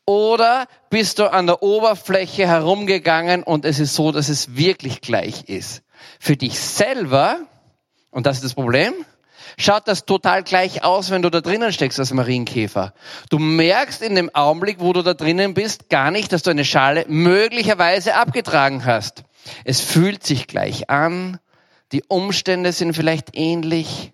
Oder 0.07 0.67
bist 0.89 1.19
du 1.19 1.31
an 1.31 1.47
der 1.47 1.63
Oberfläche 1.63 2.49
herumgegangen 2.49 3.43
und 3.43 3.67
es 3.67 3.79
ist 3.79 3.95
so, 3.95 4.11
dass 4.11 4.31
es 4.31 4.57
wirklich 4.57 5.03
gleich 5.03 5.45
ist? 5.45 5.83
Für 6.19 6.37
dich 6.37 6.59
selber, 6.59 7.41
und 8.11 8.25
das 8.25 8.37
ist 8.37 8.45
das 8.45 8.55
Problem, 8.55 8.95
schaut 9.59 9.87
das 9.87 10.07
total 10.07 10.43
gleich 10.43 10.85
aus, 10.85 11.11
wenn 11.11 11.23
du 11.23 11.31
da 11.31 11.41
drinnen 11.41 11.73
steckst 11.73 11.99
als 11.99 12.13
Marienkäfer. 12.15 12.95
Du 13.29 13.39
merkst 13.39 14.01
in 14.03 14.15
dem 14.15 14.35
Augenblick, 14.35 14.81
wo 14.81 14.93
du 14.93 15.03
da 15.03 15.13
drinnen 15.13 15.53
bist, 15.53 15.91
gar 15.91 16.11
nicht, 16.11 16.33
dass 16.33 16.43
du 16.43 16.51
eine 16.51 16.65
Schale 16.65 17.05
möglicherweise 17.09 18.15
abgetragen 18.15 18.87
hast. 18.87 19.25
Es 19.65 19.81
fühlt 19.81 20.25
sich 20.25 20.47
gleich 20.47 20.89
an, 20.89 21.39
die 21.93 22.05
Umstände 22.07 22.73
sind 22.73 22.95
vielleicht 22.95 23.37
ähnlich. 23.37 24.13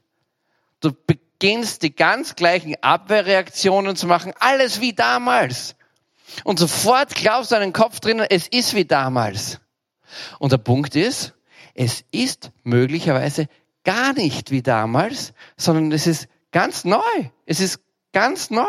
Du 0.81 0.93
beginnst 1.07 1.83
die 1.83 1.95
ganz 1.95 2.37
gleichen 2.37 2.75
Abwehrreaktionen 2.81 3.97
zu 3.97 4.07
machen, 4.07 4.33
alles 4.41 4.81
wie 4.81 4.93
damals. 4.93 5.77
Und 6.43 6.59
sofort 6.59 7.15
glaubst 7.15 7.51
du 7.51 7.57
an 7.57 7.63
den 7.63 7.73
Kopf 7.73 8.01
drinnen, 8.01 8.27
es 8.29 8.49
ist 8.49 8.75
wie 8.75 8.85
damals. 8.85 9.61
Und 10.39 10.53
der 10.53 10.59
Punkt 10.59 10.97
ist, 10.97 11.35
es 11.75 12.05
ist 12.13 12.51
möglicherweise 12.63 13.49
gar 13.85 14.13
nicht 14.15 14.51
wie 14.51 14.63
damals, 14.63 15.33
sondern 15.57 15.93
es 15.93 16.07
ist 16.07 16.29
ganz 16.51 16.85
neu. 16.85 16.99
Es 17.47 17.61
ist 17.61 17.81
ganz 18.13 18.51
neu. 18.51 18.65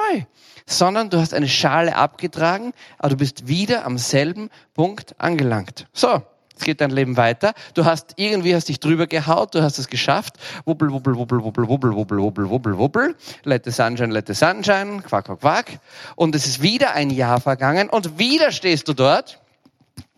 Sondern 0.68 1.10
du 1.10 1.20
hast 1.20 1.34
eine 1.34 1.48
Schale 1.48 1.96
abgetragen, 1.96 2.74
aber 2.98 3.10
du 3.10 3.18
bist 3.18 3.48
wieder 3.48 3.86
am 3.86 3.98
selben 3.98 4.50
Punkt 4.74 5.16
angelangt. 5.20 5.88
So. 5.94 6.22
Es 6.58 6.64
geht 6.64 6.80
dein 6.80 6.90
Leben 6.90 7.18
weiter. 7.18 7.54
Du 7.74 7.84
hast 7.84 8.14
irgendwie 8.16 8.56
hast 8.56 8.70
dich 8.70 8.80
drüber 8.80 9.08
gehaut, 9.08 9.54
du 9.54 9.62
hast 9.62 9.78
es 9.78 9.90
geschafft. 9.90 10.38
Wubbel, 10.64 10.90
wubbel, 10.90 11.14
wubbel, 11.16 11.44
wubbel, 11.44 11.68
wubbel, 11.68 11.94
wubbel, 11.94 12.18
wubbel, 12.18 12.50
wubbel, 12.50 12.78
wubbel. 12.78 13.16
Let 13.44 13.66
the 13.66 13.72
sunshine, 13.72 14.12
let 14.12 14.28
the 14.28 14.34
sunshine. 14.34 15.02
Quack, 15.02 15.26
quack, 15.26 15.42
quack. 15.42 15.80
Und 16.16 16.34
es 16.34 16.48
ist 16.48 16.62
wieder 16.62 16.94
ein 16.94 17.10
Jahr 17.10 17.42
vergangen 17.42 17.90
und 17.90 18.20
wieder 18.20 18.54
stehst 18.54 18.88
du 18.88 18.94
dort. 18.94 19.42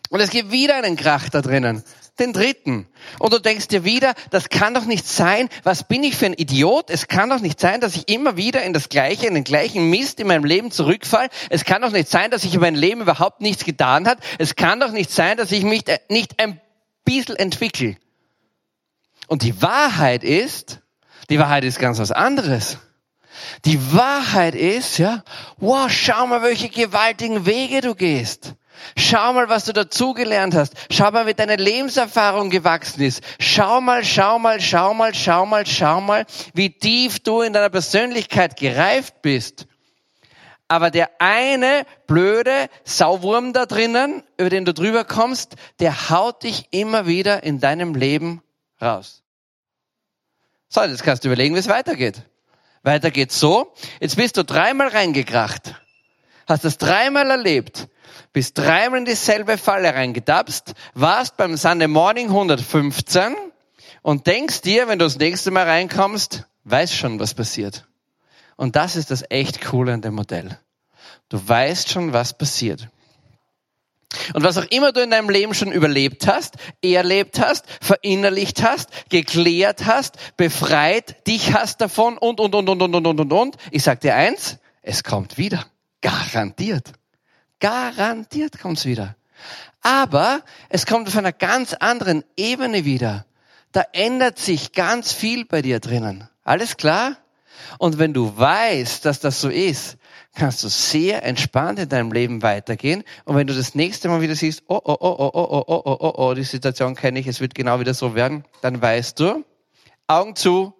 Und 0.10 0.20
es 0.20 0.30
gibt 0.30 0.51
wieder 0.51 0.75
einen 0.75 0.96
Krach 0.96 1.27
da 1.30 1.42
drinnen 1.42 1.84
den 2.20 2.34
dritten. 2.34 2.88
Und 3.20 3.34
du 3.34 3.40
denkst 3.40 3.68
dir 3.68 3.84
wieder, 3.84 4.14
das 4.30 4.50
kann 4.50 4.74
doch 4.74 4.86
nicht 4.86 5.08
sein, 5.08 5.50
was 5.64 5.88
bin 5.88 6.04
ich 6.04 6.16
für 6.16 6.26
ein 6.26 6.34
Idiot? 6.34 6.90
Es 6.90 7.08
kann 7.08 7.30
doch 7.30 7.40
nicht 7.40 7.60
sein, 7.60 7.82
dass 7.82 7.96
ich 7.96 8.10
immer 8.10 8.38
wieder 8.38 8.64
in 8.64 8.74
das 8.74 8.90
Gleiche, 8.90 9.28
in 9.28 9.36
den 9.36 9.44
gleichen 9.44 9.90
Mist 9.90 10.20
in 10.20 10.28
meinem 10.28 10.46
Leben 10.46 10.72
zurückfall. 10.72 11.30
Es 11.50 11.66
kann 11.66 11.82
doch 11.82 11.92
nicht 11.92 12.10
sein, 12.10 12.32
dass 12.32 12.44
ich 12.44 12.54
in 12.54 12.62
meinem 12.62 12.76
Leben 12.76 13.02
überhaupt 13.02 13.42
nichts 13.42 13.64
getan 13.64 14.08
hat. 14.08 14.20
Es 14.38 14.56
kann 14.56 14.80
doch 14.80 14.92
nicht 14.92 15.12
sein, 15.12 15.38
dass 15.38 15.52
ich 15.52 15.64
mich 15.64 15.84
nicht 16.10 16.42
ein 16.42 16.60
bisschen 17.06 17.36
entwickle. 17.36 17.96
Und 19.28 19.44
die 19.44 19.62
Wahrheit 19.62 20.24
ist, 20.24 20.82
die 21.30 21.40
Wahrheit 21.40 21.64
ist 21.64 21.80
ganz 21.80 22.00
was 22.00 22.12
anderes. 22.12 22.78
Die 23.66 23.94
Wahrheit 23.94 24.56
ist, 24.56 24.98
ja, 24.98 25.24
wow, 25.58 25.90
schau 25.90 26.28
mal, 26.28 26.42
welche 26.42 26.70
gewaltigen 26.70 27.46
Wege 27.46 27.82
du 27.82 27.96
gehst. 27.96 28.54
Schau 28.98 29.34
mal, 29.34 29.50
was 29.50 29.66
du 29.66 29.74
dazugelernt 29.74 30.56
hast. 30.56 30.74
Schau 30.90 31.12
mal, 31.12 31.28
wie 31.28 31.34
deine 31.34 31.56
Lebenserfahrung 31.56 32.50
gewachsen 32.50 33.02
ist. 33.02 33.24
Schau 33.40 33.82
mal, 33.82 34.04
schau 34.04 34.40
mal, 34.40 34.60
schau 34.60 34.94
mal, 34.94 35.14
schau 35.14 35.46
mal, 35.46 35.66
schau 35.66 36.02
mal, 36.02 36.26
wie 36.54 36.70
tief 36.70 37.20
du 37.20 37.42
in 37.42 37.54
deiner 37.54 37.70
Persönlichkeit 37.70 38.58
gereift 38.58 39.22
bist. 39.22 39.68
Aber 40.68 40.92
der 40.92 41.10
eine 41.20 41.86
blöde 42.08 42.68
Sauwurm 42.84 43.54
da 43.54 43.66
drinnen, 43.66 44.24
über 44.38 44.50
den 44.50 44.66
du 44.66 44.74
drüber 44.74 45.06
kommst, 45.06 45.56
der 45.80 46.10
haut 46.10 46.44
dich 46.44 46.68
immer 46.72 47.08
wieder 47.08 47.44
in 47.44 47.60
deinem 47.60 47.96
Leben 47.96 48.42
raus. 48.82 49.24
So, 50.70 50.82
jetzt 50.84 51.04
kannst 51.04 51.24
du 51.24 51.30
überlegen, 51.30 51.56
wie 51.56 51.60
es 51.60 51.70
weitergeht. 51.70 52.22
Weiter 52.84 53.12
geht's 53.12 53.40
so. 53.40 53.74
Jetzt 54.02 54.18
bist 54.18 54.38
du 54.38 54.44
dreimal 54.44 54.90
reingekracht. 54.90 55.76
Hast 56.48 56.66
das 56.66 56.78
dreimal 56.78 57.30
erlebt 57.30 57.88
bist 58.34 58.58
dreimal 58.58 59.00
in 59.00 59.06
dieselbe 59.06 59.58
Falle 59.58 59.94
reingetapst, 59.94 60.74
warst 60.94 61.38
beim 61.38 61.58
Sunday 61.58 61.88
Morning 61.88 62.28
115 62.28 63.36
und 64.02 64.28
denkst 64.28 64.62
dir, 64.62 64.88
wenn 64.88 65.00
du 65.00 65.06
das 65.06 65.18
nächste 65.18 65.52
Mal 65.52 65.66
reinkommst, 65.66 66.46
weißt 66.64 66.94
schon, 66.94 67.20
was 67.20 67.34
passiert. 67.34 67.86
Und 68.56 68.76
das 68.76 68.96
ist 68.96 69.12
das 69.12 69.24
echt 69.30 69.62
Coole 69.62 69.94
an 69.94 70.02
dem 70.02 70.16
Modell. 70.16 70.60
Du 71.30 71.46
weißt 71.48 71.90
schon, 71.90 72.14
was 72.14 72.38
passiert. 72.38 72.90
Und 74.34 74.44
was 74.44 74.58
auch 74.58 74.66
immer 74.70 74.94
du 74.94 75.02
in 75.02 75.12
deinem 75.12 75.30
Leben 75.30 75.54
schon 75.54 75.72
überlebt 75.72 76.28
hast, 76.28 76.56
erlebt 76.82 77.40
hast, 77.40 77.66
verinnerlicht 77.82 78.64
hast, 78.64 78.90
geklärt 79.10 79.86
hast, 79.86 80.16
befreit 80.38 81.28
dich 81.28 81.54
hast 81.54 81.82
davon 81.82 82.18
und, 82.18 82.40
und, 82.40 82.56
und, 82.56 82.70
und, 82.70 82.82
und, 82.82 82.96
und, 82.96 83.20
und, 83.20 83.34
und. 83.34 83.58
Ich 83.72 83.84
sag 83.84 84.00
dir 84.00 84.16
eins, 84.16 84.58
es 84.82 85.04
kommt 85.04 85.38
wieder. 85.38 85.66
Garantiert. 86.02 86.94
Garantiert 87.60 88.60
kommt's 88.60 88.86
wieder. 88.86 89.16
Aber 89.82 90.42
es 90.70 90.86
kommt 90.86 91.08
auf 91.08 91.18
einer 91.18 91.32
ganz 91.32 91.74
anderen 91.74 92.24
Ebene 92.36 92.86
wieder. 92.86 93.26
Da 93.72 93.84
ändert 93.94 94.40
sich 94.40 94.72
ganz 94.72 95.14
viel 95.14 95.46
bei 95.46 95.62
dir 95.62 95.80
drinnen. 95.80 96.28
Alles 96.44 96.78
klar? 96.78 97.18
Und 97.80 98.00
wenn 98.00 98.14
du 98.14 98.38
weißt, 98.38 99.06
dass 99.06 99.20
das 99.20 99.42
so 99.42 99.50
ist, 99.50 99.98
kannst 100.36 100.64
du 100.64 100.68
sehr 100.70 101.24
entspannt 101.24 101.80
in 101.80 101.90
deinem 101.90 102.12
Leben 102.12 102.42
weitergehen. 102.44 103.04
Und 103.26 103.36
wenn 103.36 103.48
du 103.48 103.54
das 103.54 103.76
nächste 103.76 104.08
Mal 104.08 104.22
wieder 104.22 104.36
siehst, 104.36 104.64
oh, 104.68 104.80
oh, 104.84 104.98
oh, 105.00 105.16
oh, 105.20 105.32
oh, 105.34 105.48
oh, 105.50 105.64
oh, 105.68 105.82
oh, 105.86 105.98
oh, 106.00 106.14
oh, 106.18 106.34
die 106.34 106.44
Situation 106.44 106.96
kenne 106.96 107.20
ich, 107.20 107.28
es 107.28 107.40
wird 107.40 107.56
genau 107.56 107.80
wieder 107.80 107.94
so 107.94 108.16
werden, 108.16 108.46
dann 108.62 108.82
weißt 108.82 109.20
du, 109.20 109.44
Augen 110.08 110.36
zu, 110.36 110.74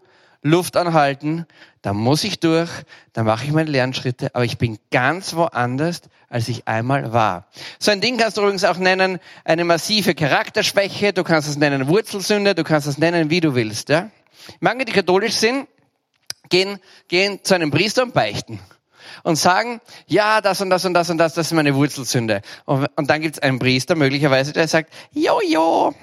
Luft 0.48 0.77
anhalten, 0.77 1.46
da 1.82 1.94
muss 1.94 2.24
ich 2.24 2.39
durch, 2.39 2.70
da 3.13 3.24
mache 3.24 3.46
ich 3.46 3.51
meine 3.51 3.70
Lernschritte, 3.70 4.34
aber 4.34 4.46
ich 4.46 4.58
bin 4.58 4.77
ganz 4.92 5.36
woanders, 5.36 6.01
als 6.30 6.48
ich 6.48 6.68
einmal 6.68 7.13
war. 7.13 7.48
So 7.80 7.92
ein 7.92 8.01
Ding 8.01 8.18
kannst 8.18 8.38
du 8.38 8.42
übrigens 8.42 8.63
auch 8.63 8.77
nennen, 8.77 9.20
eine 9.46 9.63
massive 9.63 10.16
Charakterschwäche, 10.16 11.13
du 11.13 11.24
kannst 11.24 11.48
es 11.48 11.58
nennen 11.58 11.88
Wurzelsünde, 11.88 12.56
du 12.56 12.63
kannst 12.63 12.88
es 12.88 12.98
nennen, 12.98 13.30
wie 13.30 13.39
du 13.39 13.56
willst. 13.56 13.89
Ja? 13.89 14.10
Manche, 14.60 14.86
die 14.86 14.92
katholisch 14.92 15.36
sind, 15.36 15.68
gehen, 16.50 16.80
gehen 17.08 17.44
zu 17.44 17.54
einem 17.54 17.72
Priester 17.72 18.04
und 18.04 18.13
beichten 18.13 18.60
und 19.24 19.36
sagen, 19.36 19.82
ja, 20.08 20.42
das 20.42 20.62
und 20.62 20.70
das 20.70 20.86
und 20.86 20.94
das 20.94 21.10
und 21.10 21.18
das, 21.18 21.34
das 21.34 21.48
ist 21.48 21.54
meine 21.54 21.75
Wurzelsünde. 21.75 22.42
Und, 22.66 22.88
und 22.96 23.10
dann 23.10 23.22
gibt 23.22 23.36
es 23.36 23.42
einen 23.42 23.60
Priester 23.60 23.96
möglicherweise, 23.96 24.54
der 24.54 24.68
sagt, 24.68 24.94
jo, 25.12 25.39
jo, 25.48 25.94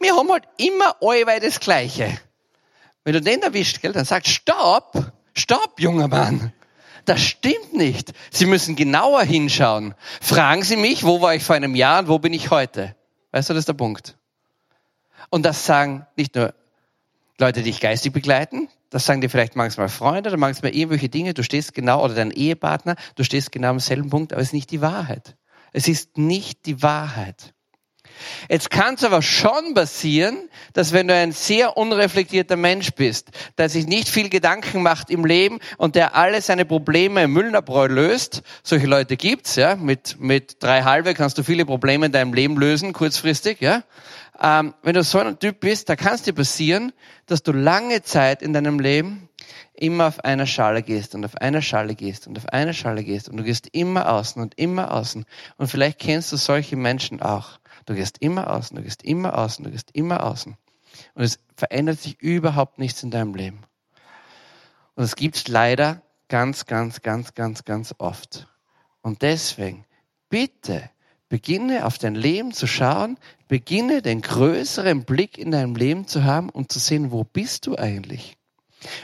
wir 0.00 0.16
haben 0.16 0.30
halt 0.30 0.44
immer 0.56 0.96
allweil 1.00 1.40
das 1.40 1.60
Gleiche. 1.60 2.18
Wenn 3.04 3.14
du 3.14 3.20
den 3.20 3.42
erwischt, 3.42 3.80
gell, 3.80 3.92
dann 3.92 4.04
sagt, 4.04 4.28
stopp, 4.28 5.12
stopp, 5.34 5.80
junger 5.80 6.08
Mann. 6.08 6.52
Das 7.04 7.20
stimmt 7.20 7.74
nicht. 7.74 8.12
Sie 8.30 8.46
müssen 8.46 8.76
genauer 8.76 9.22
hinschauen. 9.22 9.94
Fragen 10.20 10.62
Sie 10.62 10.76
mich, 10.76 11.04
wo 11.04 11.20
war 11.20 11.34
ich 11.34 11.42
vor 11.42 11.56
einem 11.56 11.74
Jahr 11.74 12.00
und 12.00 12.08
wo 12.08 12.18
bin 12.18 12.32
ich 12.32 12.50
heute? 12.50 12.94
Weißt 13.32 13.50
du, 13.50 13.54
das 13.54 13.62
ist 13.62 13.68
der 13.68 13.74
Punkt. 13.74 14.16
Und 15.30 15.44
das 15.44 15.66
sagen 15.66 16.06
nicht 16.16 16.34
nur 16.36 16.54
Leute, 17.38 17.62
die 17.62 17.70
dich 17.70 17.80
geistig 17.80 18.12
begleiten, 18.12 18.68
das 18.90 19.06
sagen 19.06 19.20
dir 19.20 19.30
vielleicht 19.30 19.56
manchmal 19.56 19.88
Freunde 19.88 20.28
oder 20.30 20.38
manchmal 20.38 20.74
irgendwelche 20.74 21.08
Dinge, 21.08 21.34
du 21.34 21.42
stehst 21.42 21.74
genau, 21.74 22.04
oder 22.04 22.14
dein 22.14 22.30
Ehepartner, 22.30 22.94
du 23.16 23.24
stehst 23.24 23.50
genau 23.50 23.70
am 23.70 23.80
selben 23.80 24.10
Punkt, 24.10 24.32
aber 24.32 24.42
es 24.42 24.48
ist 24.48 24.52
nicht 24.52 24.70
die 24.70 24.82
Wahrheit. 24.82 25.34
Es 25.72 25.88
ist 25.88 26.18
nicht 26.18 26.66
die 26.66 26.82
Wahrheit. 26.82 27.54
Jetzt 28.48 28.70
kann 28.70 28.94
es 28.94 29.04
aber 29.04 29.22
schon 29.22 29.74
passieren, 29.74 30.48
dass 30.72 30.92
wenn 30.92 31.08
du 31.08 31.14
ein 31.14 31.32
sehr 31.32 31.76
unreflektierter 31.76 32.56
Mensch 32.56 32.92
bist, 32.92 33.30
der 33.58 33.68
sich 33.68 33.86
nicht 33.86 34.08
viel 34.08 34.28
Gedanken 34.28 34.82
macht 34.82 35.10
im 35.10 35.24
Leben 35.24 35.58
und 35.78 35.94
der 35.94 36.14
alle 36.16 36.40
seine 36.40 36.64
Probleme 36.64 37.24
im 37.24 37.32
Müllnerbräu 37.32 37.86
löst, 37.86 38.42
solche 38.62 38.86
Leute 38.86 39.16
gibt's, 39.16 39.56
ja, 39.56 39.76
mit, 39.76 40.16
mit 40.18 40.62
drei 40.62 40.82
halbe 40.82 41.14
kannst 41.14 41.38
du 41.38 41.42
viele 41.42 41.64
Probleme 41.64 42.06
in 42.06 42.12
deinem 42.12 42.34
Leben 42.34 42.56
lösen, 42.56 42.92
kurzfristig, 42.92 43.60
ja. 43.60 43.82
Ähm, 44.40 44.74
wenn 44.82 44.94
du 44.94 45.04
so 45.04 45.18
ein 45.18 45.38
Typ 45.38 45.60
bist, 45.60 45.88
da 45.88 45.96
kann 45.96 46.14
es 46.14 46.22
dir 46.22 46.32
passieren, 46.32 46.92
dass 47.26 47.42
du 47.42 47.52
lange 47.52 48.02
Zeit 48.02 48.42
in 48.42 48.52
deinem 48.52 48.80
Leben 48.80 49.28
immer 49.74 50.06
auf 50.08 50.24
einer 50.24 50.46
Schale 50.46 50.82
gehst 50.82 51.14
und 51.14 51.24
auf 51.24 51.36
einer 51.36 51.62
Schale 51.62 51.94
gehst 51.94 52.26
und 52.26 52.38
auf 52.38 52.48
einer 52.48 52.72
Schale 52.72 53.04
gehst 53.04 53.28
und 53.28 53.36
du 53.36 53.42
gehst 53.42 53.68
immer 53.72 54.12
außen 54.12 54.40
und 54.40 54.58
immer 54.58 54.92
außen. 54.92 55.24
Und 55.56 55.68
vielleicht 55.68 55.98
kennst 55.98 56.32
du 56.32 56.36
solche 56.36 56.76
Menschen 56.76 57.20
auch. 57.20 57.58
Du 57.86 57.94
gehst 57.94 58.18
immer 58.18 58.50
außen, 58.50 58.76
du 58.76 58.82
gehst 58.82 59.02
immer 59.02 59.38
außen, 59.38 59.64
du 59.64 59.70
gehst 59.70 59.90
immer 59.92 60.24
außen. 60.24 60.56
Und 61.14 61.22
es 61.22 61.38
verändert 61.56 62.00
sich 62.00 62.20
überhaupt 62.20 62.78
nichts 62.78 63.02
in 63.02 63.10
deinem 63.10 63.34
Leben. 63.34 63.60
Und 64.94 65.04
es 65.04 65.16
gibt 65.16 65.36
es 65.36 65.48
leider 65.48 66.02
ganz, 66.28 66.66
ganz, 66.66 67.02
ganz, 67.02 67.34
ganz, 67.34 67.64
ganz 67.64 67.94
oft. 67.98 68.48
Und 69.00 69.22
deswegen, 69.22 69.84
bitte, 70.28 70.90
beginne 71.28 71.86
auf 71.86 71.98
dein 71.98 72.14
Leben 72.14 72.52
zu 72.52 72.66
schauen, 72.66 73.18
beginne 73.48 74.02
den 74.02 74.20
größeren 74.20 75.04
Blick 75.04 75.38
in 75.38 75.50
deinem 75.50 75.76
Leben 75.76 76.06
zu 76.06 76.24
haben 76.24 76.50
und 76.50 76.70
zu 76.70 76.78
sehen, 76.78 77.10
wo 77.10 77.24
bist 77.24 77.66
du 77.66 77.76
eigentlich? 77.76 78.36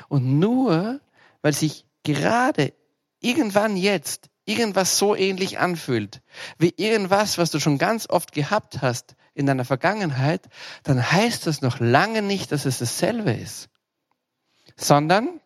Und 0.08 0.38
nur, 0.38 1.00
weil 1.42 1.52
sich 1.52 1.87
gerade 2.02 2.73
irgendwann 3.20 3.76
jetzt 3.76 4.28
irgendwas 4.49 4.99
so 4.99 5.14
ähnlich 5.14 5.59
anfühlt, 5.59 6.23
wie 6.59 6.73
irgendwas, 6.76 7.37
was 7.37 7.50
du 7.50 7.61
schon 7.61 7.78
ganz 7.78 8.09
oft 8.09 8.33
gehabt 8.33 8.81
hast 8.81 9.14
in 9.35 9.47
deiner 9.47 9.64
Vergangenheit, 9.64 10.49
dann 10.83 11.12
heißt 11.12 11.47
das 11.47 11.61
noch 11.61 11.78
lange 11.81 12.23
nicht, 12.23 12.50
dass 12.50 12.64
es 12.64 12.78
dasselbe 12.78 13.31
ist. 13.31 13.69
Sondern 14.76 15.40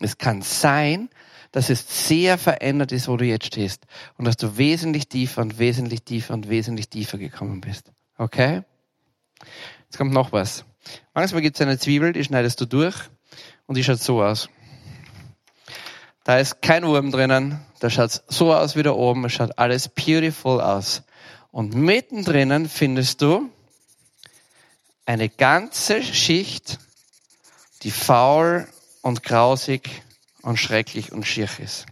es 0.00 0.18
kann 0.18 0.42
sein, 0.42 1.08
dass 1.52 1.70
es 1.70 2.08
sehr 2.08 2.36
verändert 2.36 2.92
ist, 2.92 3.08
wo 3.08 3.16
du 3.16 3.24
jetzt 3.24 3.46
stehst 3.46 3.86
und 4.18 4.26
dass 4.26 4.36
du 4.36 4.58
wesentlich 4.58 5.08
tiefer 5.08 5.40
und 5.40 5.58
wesentlich 5.58 6.02
tiefer 6.02 6.34
und 6.34 6.48
wesentlich 6.48 6.88
tiefer 6.88 7.18
gekommen 7.18 7.60
bist. 7.60 7.92
Okay? 8.18 8.62
Jetzt 9.84 9.96
kommt 9.96 10.12
noch 10.12 10.32
was. 10.32 10.64
Manchmal 11.14 11.42
gibt 11.42 11.56
es 11.56 11.62
eine 11.62 11.78
Zwiebel, 11.78 12.12
die 12.12 12.24
schneidest 12.24 12.60
du 12.60 12.66
durch 12.66 12.96
und 13.66 13.76
die 13.76 13.84
schaut 13.84 14.00
so 14.00 14.22
aus. 14.22 14.48
Da 16.26 16.38
ist 16.38 16.60
kein 16.60 16.84
Wurm 16.84 17.12
drinnen, 17.12 17.64
da 17.78 17.88
schaut 17.88 18.20
so 18.26 18.52
aus 18.52 18.74
wie 18.74 18.82
da 18.82 18.90
oben, 18.90 19.24
es 19.26 19.32
schaut 19.34 19.56
alles 19.60 19.88
beautiful 19.88 20.60
aus. 20.60 21.04
Und 21.52 21.76
mittendrin 21.76 22.68
findest 22.68 23.22
du 23.22 23.48
eine 25.04 25.28
ganze 25.28 26.02
Schicht, 26.02 26.80
die 27.84 27.92
faul 27.92 28.66
und 29.02 29.22
grausig 29.22 30.02
und 30.42 30.56
schrecklich 30.56 31.12
und 31.12 31.28
schier 31.28 31.48
ist. 31.62 31.86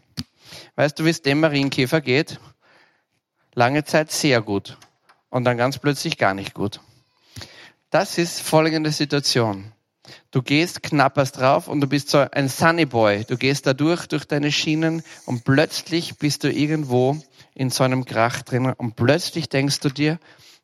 Weißt 0.74 0.98
du, 0.98 1.04
wie 1.04 1.10
es 1.10 1.22
dem 1.22 1.38
Marienkäfer 1.38 2.00
geht? 2.00 2.40
Lange 3.54 3.84
Zeit 3.84 4.10
sehr 4.10 4.42
gut 4.42 4.78
und 5.30 5.44
dann 5.44 5.56
ganz 5.56 5.78
plötzlich 5.78 6.18
gar 6.18 6.34
nicht 6.34 6.54
gut. 6.54 6.80
Das 7.90 8.18
ist 8.18 8.40
folgende 8.40 8.90
Situation. 8.90 9.70
Du 10.30 10.42
gehst 10.42 10.82
knapp 10.82 11.16
erst 11.16 11.38
drauf 11.38 11.68
und 11.68 11.80
du 11.80 11.86
bist 11.86 12.10
so 12.10 12.18
ein 12.18 12.48
Sunny 12.48 12.86
Boy. 12.86 13.24
Du 13.24 13.36
gehst 13.36 13.66
da 13.66 13.72
durch, 13.72 14.06
durch 14.06 14.24
deine 14.24 14.52
Schienen 14.52 15.02
und 15.26 15.44
plötzlich 15.44 16.18
bist 16.18 16.44
du 16.44 16.50
irgendwo 16.50 17.16
in 17.54 17.70
so 17.70 17.84
einem 17.84 18.04
Krach 18.04 18.42
drin 18.42 18.66
und 18.66 18.96
plötzlich 18.96 19.48
denkst 19.48 19.80
du 19.80 19.88
dir, 19.88 20.18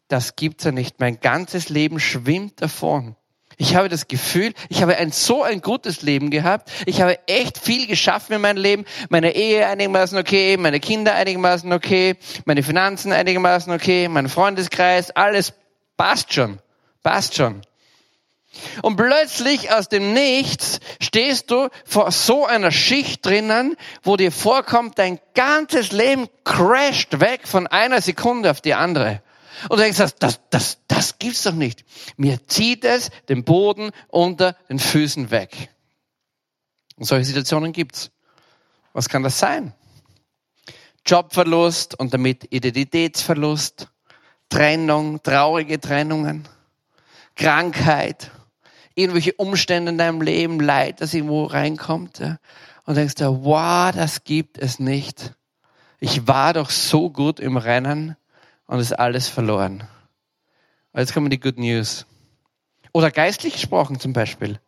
das 0.09 0.37
gibt's 0.37 0.65
ja 0.65 0.73
nicht. 0.73 1.01
Mein 1.01 1.21
ganzes 1.21 1.69
Leben 1.69 2.01
schwimmt 2.01 2.61
davon. 2.61 3.17
Ich 3.57 3.77
habe 3.77 3.89
das 3.91 4.09
Gefühl, 4.09 4.55
ich 4.71 4.81
habe 4.81 4.97
ein 4.97 5.13
so 5.13 5.43
ein 5.43 5.61
gutes 5.61 6.01
Leben 6.01 6.31
gehabt. 6.31 6.71
Ich 6.87 7.03
habe 7.03 7.19
echt 7.29 7.59
viel 7.59 7.87
geschaffen 7.87 8.35
in 8.35 8.41
meinem 8.41 8.57
Leben. 8.57 8.87
Meine 9.11 9.35
Ehe 9.35 9.67
einigermaßen 9.67 10.19
okay, 10.19 10.57
meine 10.57 10.81
Kinder 10.81 11.15
einigermaßen 11.15 11.71
okay, 11.73 12.17
meine 12.47 12.63
Finanzen 12.63 13.13
einigermaßen 13.13 13.73
okay, 13.73 14.09
mein 14.09 14.29
Freundeskreis, 14.31 15.11
alles 15.11 15.53
passt 15.97 16.33
schon. 16.33 16.59
Passt 17.03 17.35
schon. 17.35 17.61
Und 18.83 18.97
plötzlich 18.97 19.73
aus 19.73 19.89
dem 19.89 20.13
Nichts 20.13 20.81
stehst 21.01 21.51
du 21.51 21.69
vor 21.85 22.11
so 22.11 22.47
einer 22.47 22.73
Schicht 22.73 23.25
drinnen, 23.25 23.77
wo 24.03 24.17
dir 24.17 24.33
vorkommt, 24.33 24.99
dein 24.99 25.21
ganzes 25.35 25.93
Leben 25.93 26.29
crasht 26.45 27.21
weg 27.21 27.47
von 27.47 27.67
einer 27.67 28.01
Sekunde 28.01 28.51
auf 28.51 28.61
die 28.61 28.75
andere. 28.75 29.23
Und 29.65 29.79
du 29.79 29.83
denkst, 29.83 29.99
das, 29.99 30.17
das, 30.17 30.41
das, 30.51 30.79
das 30.89 31.19
gibt's 31.19 31.43
doch 31.43 31.53
nicht. 31.53 31.85
Mir 32.17 32.47
zieht 32.47 32.85
es 32.85 33.11
den 33.29 33.45
Boden 33.45 33.91
unter 34.09 34.57
den 34.69 34.79
Füßen 34.79 35.31
weg. 35.31 35.71
Und 36.97 37.05
solche 37.05 37.27
Situationen 37.27 37.73
gibt's. 37.73 38.11
Was 38.93 39.09
kann 39.09 39.23
das 39.23 39.39
sein? 39.39 39.75
Jobverlust 41.07 41.99
und 41.99 42.13
damit 42.13 42.53
Identitätsverlust, 42.53 43.89
Trennung, 44.49 45.23
traurige 45.23 45.81
Trennungen, 45.81 46.49
Krankheit, 47.37 48.31
irgendwelche 48.95 49.33
Umstände 49.35 49.93
in 49.93 49.99
deinem 49.99 50.21
Leben, 50.21 50.61
Leid, 50.61 51.01
das 51.01 51.15
irgendwo 51.15 51.45
reinkommt. 51.45 52.19
Ja? 52.19 52.39
Und 52.85 52.97
denkst 52.97 53.17
du, 53.17 53.45
wow, 53.45 53.93
das 53.95 54.25
gibt 54.25 54.59
es 54.59 54.79
nicht. 54.79 55.35
Ich 55.99 56.27
war 56.27 56.55
doch 56.55 56.71
so 56.71 57.11
gut 57.11 57.41
im 57.41 57.57
Rennen 57.57 58.17
und 58.67 58.79
ist 58.79 58.99
alles 58.99 59.29
verloren. 59.29 59.85
Und 60.93 61.01
jetzt 61.01 61.15
kommen 61.15 61.31
die 61.31 61.41
Good 61.41 61.59
News. 61.59 62.07
Oder 62.93 63.11
geistlich 63.11 63.55
gesprochen 63.55 64.01
zum 64.01 64.13
Beispiel. 64.13 64.59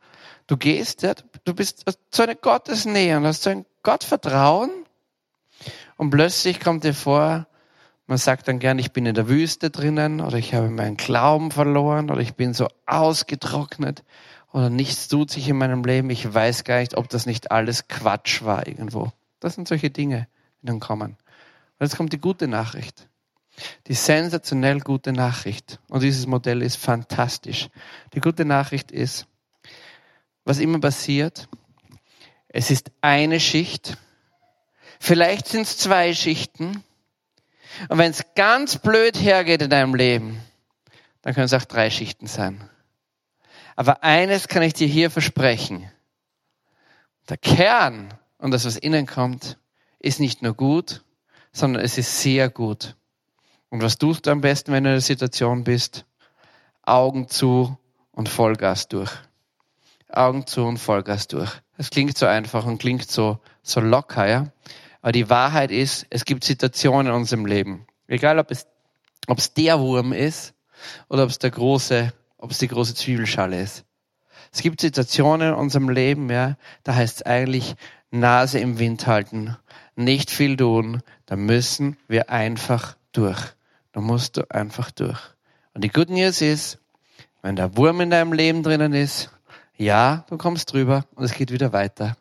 Du 0.46 0.56
gehst, 0.56 1.02
ja, 1.02 1.14
du 1.44 1.54
bist 1.54 1.84
zu 2.10 2.22
einer 2.22 2.34
Gottesnähe 2.34 3.16
und 3.16 3.26
hast 3.26 3.42
so 3.42 3.50
ein 3.50 3.64
Gottvertrauen 3.82 4.70
und 5.96 6.10
plötzlich 6.10 6.60
kommt 6.60 6.84
dir 6.84 6.94
vor, 6.94 7.46
man 8.06 8.18
sagt 8.18 8.48
dann 8.48 8.58
gern, 8.58 8.78
ich 8.78 8.92
bin 8.92 9.06
in 9.06 9.14
der 9.14 9.28
Wüste 9.28 9.70
drinnen 9.70 10.20
oder 10.20 10.36
ich 10.36 10.54
habe 10.54 10.68
meinen 10.68 10.96
Glauben 10.96 11.50
verloren 11.50 12.10
oder 12.10 12.20
ich 12.20 12.34
bin 12.34 12.52
so 12.52 12.68
ausgetrocknet 12.86 14.02
oder 14.52 14.70
nichts 14.70 15.08
tut 15.08 15.30
sich 15.30 15.48
in 15.48 15.56
meinem 15.56 15.84
Leben. 15.84 16.10
Ich 16.10 16.32
weiß 16.32 16.64
gar 16.64 16.80
nicht, 16.80 16.96
ob 16.96 17.08
das 17.08 17.26
nicht 17.26 17.50
alles 17.50 17.88
Quatsch 17.88 18.42
war 18.42 18.66
irgendwo. 18.66 19.12
Das 19.40 19.54
sind 19.54 19.66
solche 19.66 19.90
Dinge, 19.90 20.28
die 20.60 20.66
dann 20.66 20.80
kommen. 20.80 21.16
Und 21.78 21.86
jetzt 21.86 21.96
kommt 21.96 22.12
die 22.12 22.20
gute 22.20 22.48
Nachricht. 22.48 23.08
Die 23.86 23.94
sensationell 23.94 24.80
gute 24.80 25.12
Nachricht. 25.12 25.80
Und 25.88 26.02
dieses 26.02 26.26
Modell 26.26 26.62
ist 26.62 26.76
fantastisch. 26.76 27.68
Die 28.14 28.20
gute 28.20 28.44
Nachricht 28.44 28.90
ist, 28.90 29.26
was 30.44 30.58
immer 30.58 30.80
passiert, 30.80 31.48
es 32.48 32.70
ist 32.70 32.90
eine 33.00 33.40
Schicht. 33.40 33.96
Vielleicht 35.00 35.48
sind 35.48 35.62
es 35.62 35.78
zwei 35.78 36.14
Schichten. 36.14 36.84
Und 37.88 37.98
wenn 37.98 38.10
es 38.10 38.24
ganz 38.34 38.78
blöd 38.78 39.16
hergeht 39.20 39.62
in 39.62 39.70
deinem 39.70 39.94
Leben, 39.94 40.40
dann 41.22 41.34
können 41.34 41.46
es 41.46 41.54
auch 41.54 41.64
drei 41.64 41.90
Schichten 41.90 42.26
sein. 42.26 42.68
Aber 43.76 44.02
eines 44.02 44.48
kann 44.48 44.62
ich 44.62 44.74
dir 44.74 44.86
hier 44.86 45.10
versprechen. 45.10 45.90
Der 47.28 47.36
Kern 47.36 48.12
und 48.38 48.50
das, 48.50 48.64
was 48.64 48.76
innen 48.76 49.06
kommt, 49.06 49.58
ist 49.98 50.20
nicht 50.20 50.42
nur 50.42 50.54
gut, 50.54 51.04
sondern 51.52 51.82
es 51.82 51.96
ist 51.98 52.20
sehr 52.20 52.50
gut. 52.50 52.96
Und 53.70 53.82
was 53.82 53.96
tust 53.96 54.26
du 54.26 54.30
am 54.30 54.40
besten, 54.40 54.72
wenn 54.72 54.84
du 54.84 54.90
in 54.90 54.96
der 54.96 55.00
Situation 55.00 55.64
bist? 55.64 56.04
Augen 56.82 57.28
zu 57.28 57.78
und 58.10 58.28
Vollgas 58.28 58.88
durch. 58.88 59.10
Augen 60.08 60.46
zu 60.46 60.64
und 60.64 60.78
Vollgas 60.78 61.28
durch. 61.28 61.50
Das 61.78 61.90
klingt 61.90 62.18
so 62.18 62.26
einfach 62.26 62.66
und 62.66 62.78
klingt 62.78 63.10
so, 63.10 63.38
so 63.62 63.80
locker, 63.80 64.28
ja. 64.28 64.48
Aber 65.02 65.12
die 65.12 65.28
Wahrheit 65.28 65.70
ist, 65.70 66.06
es 66.10 66.24
gibt 66.24 66.44
Situationen 66.44 67.12
in 67.12 67.18
unserem 67.18 67.44
Leben. 67.44 67.86
Egal, 68.06 68.38
ob 68.38 68.50
es, 68.50 68.66
ob 69.26 69.38
es 69.38 69.52
der 69.52 69.80
Wurm 69.80 70.12
ist 70.12 70.54
oder 71.08 71.24
ob 71.24 71.30
es 71.30 71.38
der 71.38 71.50
große, 71.50 72.12
ob 72.38 72.50
es 72.50 72.58
die 72.58 72.68
große 72.68 72.94
Zwiebelschale 72.94 73.60
ist. 73.60 73.84
Es 74.52 74.62
gibt 74.62 74.80
Situationen 74.80 75.48
in 75.48 75.54
unserem 75.54 75.88
Leben, 75.88 76.30
ja, 76.30 76.56
da 76.84 76.94
heißt 76.94 77.16
es 77.16 77.22
eigentlich 77.22 77.74
Nase 78.10 78.58
im 78.58 78.78
Wind 78.78 79.06
halten, 79.06 79.56
nicht 79.96 80.30
viel 80.30 80.56
tun, 80.56 81.02
da 81.26 81.36
müssen 81.36 81.96
wir 82.08 82.30
einfach 82.30 82.96
durch. 83.12 83.40
Da 83.92 84.00
musst 84.00 84.36
du 84.36 84.50
einfach 84.50 84.90
durch. 84.90 85.18
Und 85.74 85.82
die 85.84 85.88
Good 85.88 86.10
News 86.10 86.42
ist, 86.42 86.78
wenn 87.40 87.56
der 87.56 87.76
Wurm 87.76 88.00
in 88.00 88.10
deinem 88.10 88.32
Leben 88.32 88.62
drinnen 88.62 88.92
ist, 88.92 89.30
ja, 89.76 90.24
du 90.28 90.36
kommst 90.36 90.72
drüber 90.72 91.06
und 91.14 91.24
es 91.24 91.34
geht 91.34 91.50
wieder 91.50 91.72
weiter. 91.72 92.16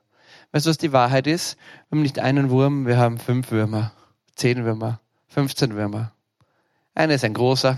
Weißt 0.51 0.65
du, 0.65 0.69
was 0.69 0.77
die 0.77 0.91
Wahrheit 0.91 1.27
ist? 1.27 1.57
Wir 1.89 1.97
haben 1.97 2.01
nicht 2.01 2.19
einen 2.19 2.49
Wurm, 2.49 2.85
wir 2.85 2.97
haben 2.97 3.17
fünf 3.19 3.51
Würmer, 3.51 3.93
zehn 4.35 4.65
Würmer, 4.65 4.99
15 5.29 5.75
Würmer. 5.75 6.11
Einer 6.93 7.13
ist 7.13 7.23
ein 7.23 7.33
großer, 7.33 7.77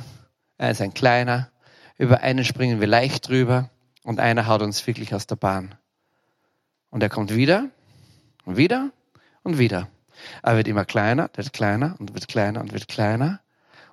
einer 0.57 0.71
ist 0.71 0.81
ein 0.81 0.93
kleiner. 0.93 1.51
Über 1.99 2.21
einen 2.21 2.43
springen 2.43 2.79
wir 2.79 2.88
leicht 2.88 3.27
drüber 3.27 3.69
und 4.03 4.19
einer 4.19 4.47
haut 4.47 4.63
uns 4.63 4.86
wirklich 4.88 5.13
aus 5.13 5.27
der 5.27 5.36
Bahn. 5.36 5.75
Und 6.89 7.03
er 7.03 7.09
kommt 7.09 7.36
wieder 7.36 7.69
und 8.45 8.57
wieder 8.57 8.89
und 9.43 9.59
wieder. 9.59 9.88
Er 10.41 10.57
wird 10.57 10.67
immer 10.67 10.86
kleiner, 10.86 11.29
wird 11.36 11.53
kleiner 11.53 11.95
und 11.99 12.15
wird 12.15 12.27
kleiner 12.27 12.59
und 12.62 12.73
wird 12.73 12.88
kleiner. 12.88 13.39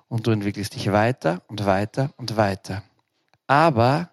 Und 0.07 0.25
du 0.25 0.31
entwickelst 0.31 0.73
dich 0.73 0.91
weiter 0.91 1.43
und 1.47 1.65
weiter 1.65 2.13
und 2.17 2.35
weiter. 2.35 2.83
Aber 3.45 4.09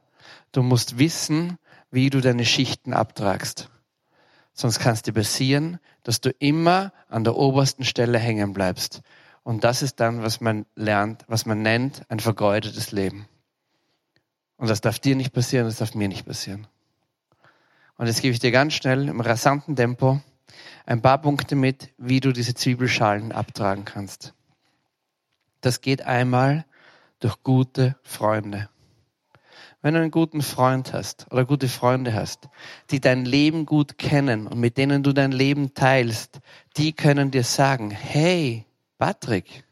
du 0.52 0.62
musst 0.62 0.98
wissen, 0.98 1.58
wie 1.90 2.10
du 2.10 2.20
deine 2.20 2.44
Schichten 2.44 2.92
abtragst. 2.92 3.70
Sonst 4.60 4.80
kann 4.80 4.94
es 4.94 5.02
dir 5.02 5.12
passieren, 5.12 5.78
dass 6.02 6.20
du 6.20 6.30
immer 6.40 6.92
an 7.08 7.22
der 7.22 7.36
obersten 7.36 7.84
Stelle 7.84 8.18
hängen 8.18 8.52
bleibst 8.52 9.02
und 9.44 9.62
das 9.62 9.82
ist 9.82 10.00
dann, 10.00 10.24
was 10.24 10.40
man 10.40 10.66
lernt, 10.74 11.24
was 11.28 11.46
man 11.46 11.62
nennt, 11.62 12.02
ein 12.08 12.18
vergeudetes 12.18 12.90
Leben. 12.90 13.28
Und 14.56 14.68
das 14.68 14.80
darf 14.80 14.98
dir 14.98 15.14
nicht 15.14 15.32
passieren, 15.32 15.66
das 15.66 15.76
darf 15.76 15.94
mir 15.94 16.08
nicht 16.08 16.26
passieren. 16.26 16.66
Und 17.98 18.08
jetzt 18.08 18.20
gebe 18.20 18.32
ich 18.32 18.40
dir 18.40 18.50
ganz 18.50 18.74
schnell 18.74 19.08
im 19.08 19.20
rasanten 19.20 19.76
Tempo 19.76 20.20
ein 20.86 21.02
paar 21.02 21.18
Punkte 21.18 21.54
mit, 21.54 21.90
wie 21.96 22.18
du 22.18 22.32
diese 22.32 22.54
Zwiebelschalen 22.54 23.30
abtragen 23.30 23.84
kannst. 23.84 24.34
Das 25.60 25.82
geht 25.82 26.02
einmal 26.02 26.64
durch 27.20 27.44
gute 27.44 27.94
Freunde. 28.02 28.68
Wenn 29.80 29.94
du 29.94 30.00
einen 30.00 30.10
guten 30.10 30.42
Freund 30.42 30.92
hast 30.92 31.26
oder 31.30 31.44
gute 31.44 31.68
Freunde 31.68 32.12
hast, 32.12 32.48
die 32.90 33.00
dein 33.00 33.24
Leben 33.24 33.64
gut 33.64 33.96
kennen 33.96 34.48
und 34.48 34.58
mit 34.58 34.76
denen 34.76 35.04
du 35.04 35.12
dein 35.12 35.30
Leben 35.30 35.72
teilst, 35.72 36.40
die 36.76 36.92
können 36.92 37.30
dir 37.30 37.44
sagen, 37.44 37.92
hey, 37.92 38.66
Patrick, 38.98 39.64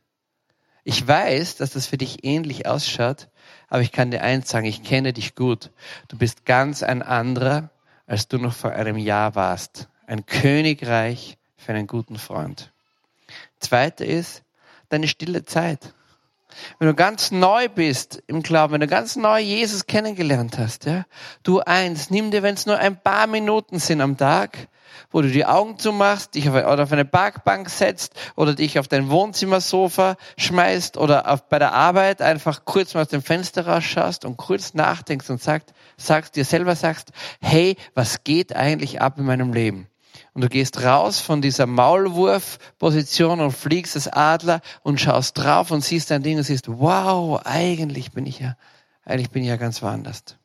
ich 0.84 1.06
weiß, 1.06 1.56
dass 1.56 1.70
das 1.70 1.86
für 1.86 1.98
dich 1.98 2.22
ähnlich 2.22 2.66
ausschaut, 2.66 3.28
aber 3.66 3.82
ich 3.82 3.90
kann 3.90 4.12
dir 4.12 4.22
eins 4.22 4.48
sagen, 4.48 4.66
ich 4.66 4.84
kenne 4.84 5.12
dich 5.12 5.34
gut. 5.34 5.72
Du 6.06 6.16
bist 6.16 6.44
ganz 6.44 6.84
ein 6.84 7.02
anderer, 7.02 7.70
als 8.06 8.28
du 8.28 8.38
noch 8.38 8.54
vor 8.54 8.70
einem 8.70 8.96
Jahr 8.96 9.34
warst. 9.34 9.88
Ein 10.06 10.24
Königreich 10.24 11.36
für 11.56 11.72
einen 11.72 11.88
guten 11.88 12.16
Freund. 12.16 12.72
Zweite 13.58 14.04
ist 14.04 14.44
deine 14.88 15.08
stille 15.08 15.44
Zeit. 15.44 15.95
Wenn 16.78 16.88
du 16.88 16.94
ganz 16.94 17.30
neu 17.30 17.68
bist 17.68 18.22
im 18.26 18.42
Glauben, 18.42 18.74
wenn 18.74 18.80
du 18.80 18.86
ganz 18.86 19.16
neu 19.16 19.40
Jesus 19.40 19.86
kennengelernt 19.86 20.58
hast, 20.58 20.86
ja, 20.86 21.04
du 21.42 21.60
eins, 21.60 22.10
nimm 22.10 22.30
dir, 22.30 22.42
wenn 22.42 22.54
es 22.54 22.66
nur 22.66 22.78
ein 22.78 23.00
paar 23.00 23.26
Minuten 23.26 23.78
sind 23.78 24.00
am 24.00 24.16
Tag, 24.16 24.68
wo 25.10 25.22
du 25.22 25.28
die 25.28 25.44
Augen 25.44 25.78
zumachst, 25.78 26.34
dich 26.34 26.48
auf, 26.48 26.54
oder 26.54 26.82
auf 26.82 26.92
eine 26.92 27.04
Parkbank 27.04 27.70
setzt 27.70 28.14
oder 28.34 28.54
dich 28.54 28.78
auf 28.78 28.88
dein 28.88 29.10
Wohnzimmersofa 29.10 30.16
schmeißt 30.36 30.96
oder 30.96 31.30
auf, 31.30 31.48
bei 31.48 31.58
der 31.58 31.72
Arbeit 31.72 32.22
einfach 32.22 32.64
kurz 32.64 32.94
mal 32.94 33.02
aus 33.02 33.08
dem 33.08 33.22
Fenster 33.22 33.66
rausschaust 33.66 34.24
und 34.24 34.36
kurz 34.36 34.74
nachdenkst 34.74 35.30
und 35.30 35.42
sagst, 35.42 35.72
sagst 35.96 36.36
dir 36.36 36.44
selber 36.44 36.76
sagst, 36.76 37.12
hey, 37.40 37.76
was 37.94 38.24
geht 38.24 38.54
eigentlich 38.54 39.00
ab 39.00 39.18
in 39.18 39.24
meinem 39.24 39.52
Leben? 39.52 39.88
Und 40.36 40.42
du 40.42 40.50
gehst 40.50 40.84
raus 40.84 41.18
von 41.18 41.40
dieser 41.40 41.64
Maulwurfposition 41.64 43.40
und 43.40 43.52
fliegst 43.52 43.96
als 43.96 44.06
Adler 44.06 44.60
und 44.82 45.00
schaust 45.00 45.38
drauf 45.38 45.70
und 45.70 45.82
siehst 45.82 46.10
dein 46.10 46.22
Ding 46.22 46.36
und 46.36 46.42
siehst, 46.42 46.68
wow, 46.68 47.40
eigentlich 47.46 48.12
bin 48.12 48.26
ich 48.26 48.40
ja, 48.40 48.58
eigentlich 49.02 49.30
bin 49.30 49.42
ich 49.42 49.48
ja 49.48 49.56
ganz 49.56 49.80
woanders. 49.80 50.36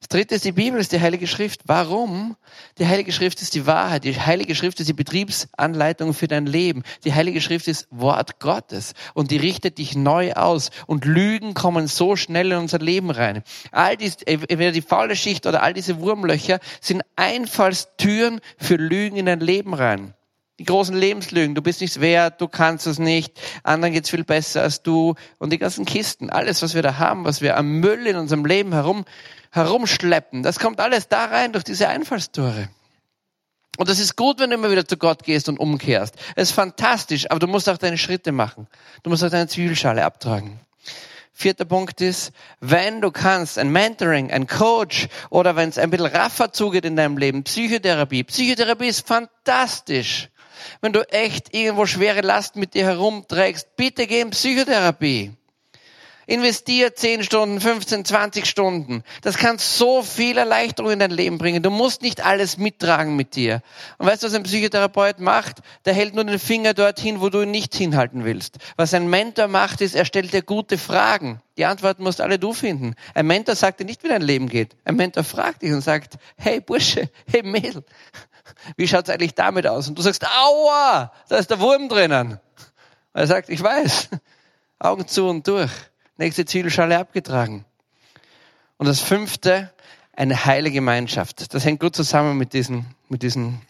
Das 0.00 0.08
dritte 0.08 0.34
ist 0.34 0.44
die 0.44 0.52
Bibel, 0.52 0.80
ist 0.80 0.92
die 0.92 1.00
Heilige 1.00 1.26
Schrift. 1.26 1.62
Warum? 1.66 2.36
Die 2.78 2.86
Heilige 2.86 3.12
Schrift 3.12 3.40
ist 3.42 3.54
die 3.54 3.66
Wahrheit. 3.66 4.04
Die 4.04 4.18
Heilige 4.18 4.54
Schrift 4.54 4.80
ist 4.80 4.88
die 4.88 4.92
Betriebsanleitung 4.92 6.14
für 6.14 6.28
dein 6.28 6.46
Leben. 6.46 6.82
Die 7.04 7.14
Heilige 7.14 7.40
Schrift 7.40 7.68
ist 7.68 7.86
Wort 7.90 8.38
Gottes 8.38 8.94
und 9.14 9.30
die 9.30 9.36
richtet 9.36 9.78
dich 9.78 9.96
neu 9.96 10.32
aus. 10.34 10.70
Und 10.86 11.04
Lügen 11.04 11.54
kommen 11.54 11.86
so 11.86 12.16
schnell 12.16 12.52
in 12.52 12.58
unser 12.58 12.78
Leben 12.78 13.10
rein. 13.10 13.42
All 13.72 13.96
dies, 13.96 14.16
entweder 14.24 14.72
die 14.72 14.82
faule 14.82 15.16
Schicht 15.16 15.46
oder 15.46 15.62
all 15.62 15.72
diese 15.72 16.00
Wurmlöcher 16.00 16.60
sind 16.80 17.02
Einfallstüren 17.16 18.40
für 18.58 18.76
Lügen 18.76 19.16
in 19.16 19.26
dein 19.26 19.40
Leben 19.40 19.74
rein. 19.74 20.14
Die 20.58 20.64
großen 20.64 20.96
Lebenslügen, 20.96 21.54
du 21.54 21.60
bist 21.60 21.82
nichts 21.82 22.00
wert, 22.00 22.40
du 22.40 22.48
kannst 22.48 22.86
es 22.86 22.98
nicht, 22.98 23.38
anderen 23.62 23.92
geht's 23.92 24.08
viel 24.08 24.24
besser 24.24 24.62
als 24.62 24.82
du 24.82 25.14
und 25.38 25.52
die 25.52 25.58
ganzen 25.58 25.84
Kisten, 25.84 26.30
alles, 26.30 26.62
was 26.62 26.74
wir 26.74 26.80
da 26.80 26.98
haben, 26.98 27.26
was 27.26 27.42
wir 27.42 27.58
am 27.58 27.80
Müll 27.80 28.06
in 28.06 28.16
unserem 28.16 28.46
Leben 28.46 28.72
herum 28.72 29.04
herumschleppen. 29.50 30.42
Das 30.42 30.58
kommt 30.58 30.80
alles 30.80 31.08
da 31.08 31.26
rein 31.26 31.52
durch 31.52 31.64
diese 31.64 31.88
Einfallstore. 31.88 32.68
Und 33.78 33.88
das 33.88 33.98
ist 33.98 34.16
gut, 34.16 34.38
wenn 34.38 34.50
du 34.50 34.56
immer 34.56 34.70
wieder 34.70 34.86
zu 34.86 34.96
Gott 34.96 35.24
gehst 35.24 35.48
und 35.48 35.58
umkehrst. 35.58 36.14
Es 36.34 36.50
ist 36.50 36.54
fantastisch, 36.54 37.30
aber 37.30 37.40
du 37.40 37.46
musst 37.46 37.68
auch 37.68 37.76
deine 37.76 37.98
Schritte 37.98 38.32
machen. 38.32 38.66
Du 39.02 39.10
musst 39.10 39.22
auch 39.22 39.30
deine 39.30 39.48
Zwiebelschale 39.48 40.04
abtragen. 40.04 40.60
Vierter 41.32 41.66
Punkt 41.66 42.00
ist, 42.00 42.32
wenn 42.60 43.02
du 43.02 43.10
kannst, 43.10 43.58
ein 43.58 43.70
Mentoring, 43.70 44.30
ein 44.30 44.46
Coach 44.46 45.08
oder 45.28 45.54
wenn 45.54 45.68
es 45.68 45.76
ein 45.76 45.90
bisschen 45.90 46.06
raffer 46.06 46.50
zugeht 46.50 46.86
in 46.86 46.96
deinem 46.96 47.18
Leben, 47.18 47.44
Psychotherapie. 47.44 48.24
Psychotherapie 48.24 48.88
ist 48.88 49.06
fantastisch. 49.06 50.30
Wenn 50.80 50.92
du 50.92 51.02
echt 51.10 51.54
irgendwo 51.54 51.86
schwere 51.86 52.20
Last 52.20 52.56
mit 52.56 52.74
dir 52.74 52.84
herumträgst, 52.84 53.76
bitte 53.76 54.06
geh 54.06 54.20
in 54.20 54.30
Psychotherapie. 54.30 55.32
Investier 56.28 56.92
10 56.92 57.22
Stunden, 57.22 57.60
15, 57.60 58.04
20 58.04 58.46
Stunden. 58.46 59.04
Das 59.22 59.36
kann 59.36 59.58
so 59.58 60.02
viel 60.02 60.36
Erleichterung 60.36 60.90
in 60.90 60.98
dein 60.98 61.12
Leben 61.12 61.38
bringen. 61.38 61.62
Du 61.62 61.70
musst 61.70 62.02
nicht 62.02 62.24
alles 62.24 62.58
mittragen 62.58 63.14
mit 63.14 63.36
dir. 63.36 63.62
Und 63.98 64.06
weißt 64.06 64.24
du, 64.24 64.26
was 64.26 64.34
ein 64.34 64.42
Psychotherapeut 64.42 65.20
macht? 65.20 65.58
Der 65.84 65.94
hält 65.94 66.16
nur 66.16 66.24
den 66.24 66.40
Finger 66.40 66.74
dorthin, 66.74 67.20
wo 67.20 67.28
du 67.28 67.42
ihn 67.42 67.52
nicht 67.52 67.76
hinhalten 67.76 68.24
willst. 68.24 68.56
Was 68.76 68.92
ein 68.92 69.08
Mentor 69.08 69.46
macht, 69.46 69.80
ist, 69.80 69.94
er 69.94 70.04
stellt 70.04 70.32
dir 70.32 70.42
gute 70.42 70.78
Fragen. 70.78 71.40
Die 71.58 71.64
Antworten 71.64 72.02
musst 72.02 72.20
alle 72.20 72.40
du 72.40 72.52
finden. 72.52 72.96
Ein 73.14 73.28
Mentor 73.28 73.54
sagt 73.54 73.78
dir 73.78 73.84
nicht, 73.84 74.02
wie 74.02 74.08
dein 74.08 74.20
Leben 74.20 74.48
geht. 74.48 74.74
Ein 74.84 74.96
Mentor 74.96 75.22
fragt 75.22 75.62
dich 75.62 75.72
und 75.72 75.80
sagt, 75.80 76.14
hey 76.36 76.60
Bursche, 76.60 77.08
hey 77.30 77.44
Mädel, 77.44 77.84
wie 78.76 78.88
schaut's 78.88 79.10
eigentlich 79.10 79.34
damit 79.34 79.66
aus? 79.66 79.88
Und 79.88 79.98
du 79.98 80.02
sagst, 80.02 80.26
aua, 80.26 81.12
da 81.28 81.36
ist 81.36 81.50
der 81.50 81.60
Wurm 81.60 81.88
drinnen. 81.88 82.32
Und 82.32 83.20
er 83.20 83.26
sagt, 83.26 83.48
ich 83.48 83.62
weiß. 83.62 84.10
Augen 84.78 85.08
zu 85.08 85.26
und 85.28 85.46
durch 85.48 85.70
nächste 86.18 86.44
Zielschale 86.44 86.98
abgetragen. 86.98 87.64
Und 88.76 88.86
das 88.86 89.00
fünfte, 89.00 89.72
eine 90.14 90.44
heile 90.44 90.70
Gemeinschaft. 90.70 91.54
Das 91.54 91.64
hängt 91.64 91.80
gut 91.80 91.96
zusammen 91.96 92.36
mit 92.36 92.52
diesen, 92.52 92.86
mit 93.08 93.22
diesen, 93.22 93.62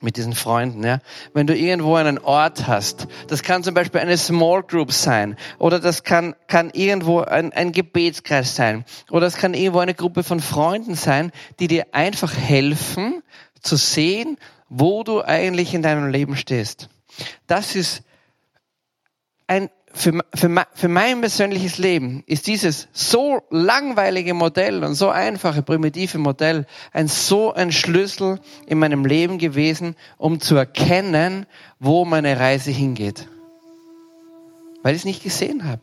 mit 0.00 0.16
diesen 0.16 0.34
Freunden, 0.34 0.84
ja. 0.84 1.00
Wenn 1.32 1.46
du 1.46 1.56
irgendwo 1.56 1.96
einen 1.96 2.18
Ort 2.18 2.66
hast, 2.66 3.08
das 3.28 3.42
kann 3.42 3.62
zum 3.62 3.74
Beispiel 3.74 4.00
eine 4.00 4.18
Small 4.18 4.62
Group 4.62 4.92
sein, 4.92 5.36
oder 5.58 5.80
das 5.80 6.02
kann, 6.02 6.34
kann 6.46 6.70
irgendwo 6.70 7.20
ein, 7.20 7.52
ein 7.52 7.72
Gebetskreis 7.72 8.54
sein, 8.54 8.84
oder 9.10 9.26
es 9.26 9.36
kann 9.36 9.54
irgendwo 9.54 9.80
eine 9.80 9.94
Gruppe 9.94 10.22
von 10.22 10.40
Freunden 10.40 10.94
sein, 10.94 11.30
die 11.60 11.68
dir 11.68 11.86
einfach 11.92 12.36
helfen, 12.36 13.22
zu 13.62 13.76
sehen, 13.76 14.36
wo 14.68 15.04
du 15.04 15.22
eigentlich 15.22 15.74
in 15.74 15.82
deinem 15.82 16.08
Leben 16.08 16.36
stehst. 16.36 16.88
Das 17.46 17.74
ist 17.76 18.02
ein 19.46 19.70
für, 19.94 20.24
für, 20.34 20.66
für 20.74 20.88
mein 20.88 21.20
persönliches 21.20 21.78
Leben 21.78 22.22
ist 22.26 22.46
dieses 22.46 22.88
so 22.92 23.42
langweilige 23.50 24.34
Modell 24.34 24.84
und 24.84 24.94
so 24.94 25.10
einfache, 25.10 25.62
primitive 25.62 26.18
Modell 26.18 26.66
ein 26.92 27.08
so 27.08 27.52
ein 27.52 27.72
Schlüssel 27.72 28.40
in 28.66 28.78
meinem 28.78 29.04
Leben 29.04 29.38
gewesen, 29.38 29.96
um 30.16 30.40
zu 30.40 30.56
erkennen, 30.56 31.46
wo 31.78 32.04
meine 32.04 32.40
Reise 32.40 32.70
hingeht. 32.70 33.28
Weil 34.82 34.94
ich 34.94 35.02
es 35.02 35.04
nicht 35.04 35.22
gesehen 35.22 35.64
habe. 35.64 35.82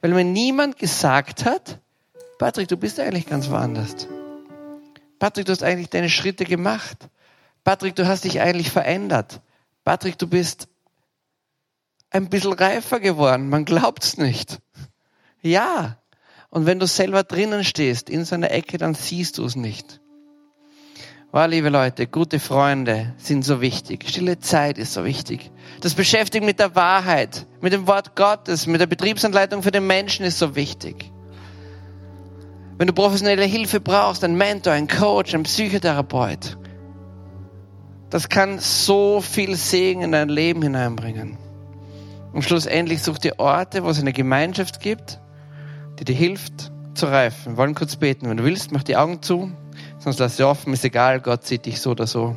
Weil 0.00 0.12
mir 0.12 0.24
niemand 0.24 0.78
gesagt 0.78 1.44
hat, 1.44 1.80
Patrick, 2.38 2.68
du 2.68 2.76
bist 2.76 3.00
eigentlich 3.00 3.26
ganz 3.26 3.50
woanders. 3.50 4.06
Patrick, 5.18 5.46
du 5.46 5.52
hast 5.52 5.62
eigentlich 5.62 5.90
deine 5.90 6.10
Schritte 6.10 6.44
gemacht. 6.44 7.08
Patrick, 7.64 7.96
du 7.96 8.06
hast 8.06 8.24
dich 8.24 8.40
eigentlich 8.40 8.70
verändert. 8.70 9.40
Patrick, 9.84 10.18
du 10.18 10.26
bist 10.26 10.68
ein 12.10 12.28
bisschen 12.28 12.52
reifer 12.52 13.00
geworden. 13.00 13.48
Man 13.48 13.64
glaubt's 13.64 14.18
nicht. 14.18 14.58
Ja. 15.42 15.98
Und 16.50 16.66
wenn 16.66 16.78
du 16.78 16.86
selber 16.86 17.24
drinnen 17.24 17.64
stehst, 17.64 18.08
in 18.08 18.24
so 18.24 18.34
einer 18.34 18.50
Ecke, 18.50 18.78
dann 18.78 18.94
siehst 18.94 19.38
du 19.38 19.44
es 19.44 19.56
nicht. 19.56 20.00
Wow, 21.32 21.48
liebe 21.48 21.68
Leute, 21.68 22.06
gute 22.06 22.38
Freunde 22.38 23.14
sind 23.18 23.44
so 23.44 23.60
wichtig. 23.60 24.08
Stille 24.08 24.38
Zeit 24.38 24.78
ist 24.78 24.94
so 24.94 25.04
wichtig. 25.04 25.50
Das 25.80 25.94
Beschäftigen 25.94 26.46
mit 26.46 26.60
der 26.60 26.74
Wahrheit, 26.74 27.46
mit 27.60 27.72
dem 27.72 27.86
Wort 27.86 28.16
Gottes, 28.16 28.66
mit 28.66 28.80
der 28.80 28.86
Betriebsanleitung 28.86 29.62
für 29.62 29.72
den 29.72 29.86
Menschen 29.86 30.24
ist 30.24 30.38
so 30.38 30.54
wichtig. 30.54 31.10
Wenn 32.78 32.88
du 32.88 32.92
professionelle 32.92 33.44
Hilfe 33.44 33.80
brauchst, 33.80 34.22
ein 34.22 34.36
Mentor, 34.36 34.74
ein 34.74 34.86
Coach, 34.86 35.34
ein 35.34 35.44
Psychotherapeut, 35.44 36.58
das 38.10 38.28
kann 38.28 38.58
so 38.58 39.20
viel 39.20 39.56
Segen 39.56 40.02
in 40.02 40.12
dein 40.12 40.28
Leben 40.28 40.62
hineinbringen. 40.62 41.38
Und 42.32 42.42
schlussendlich 42.42 43.02
such 43.02 43.18
dir 43.18 43.38
Orte, 43.38 43.82
wo 43.82 43.88
es 43.88 43.98
eine 43.98 44.12
Gemeinschaft 44.12 44.80
gibt, 44.80 45.20
die 45.98 46.04
dir 46.04 46.14
hilft 46.14 46.70
zu 46.94 47.06
reifen. 47.06 47.52
Wir 47.52 47.56
wollen 47.56 47.74
kurz 47.74 47.96
beten. 47.96 48.28
Wenn 48.28 48.36
du 48.36 48.44
willst, 48.44 48.72
mach 48.72 48.82
die 48.82 48.96
Augen 48.96 49.22
zu, 49.22 49.50
sonst 49.98 50.18
lass 50.18 50.36
sie 50.36 50.44
offen, 50.44 50.72
ist 50.72 50.84
egal, 50.84 51.20
Gott 51.20 51.46
sieht 51.46 51.66
dich 51.66 51.80
so 51.80 51.92
oder 51.92 52.06
so. 52.06 52.36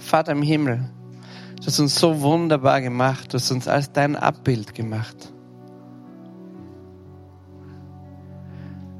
Vater 0.00 0.32
im 0.32 0.42
Himmel, 0.42 0.90
du 1.60 1.66
hast 1.66 1.78
uns 1.78 1.94
so 1.94 2.22
wunderbar 2.22 2.80
gemacht, 2.80 3.32
du 3.32 3.34
hast 3.34 3.50
uns 3.50 3.68
als 3.68 3.92
dein 3.92 4.16
Abbild 4.16 4.74
gemacht. 4.74 5.31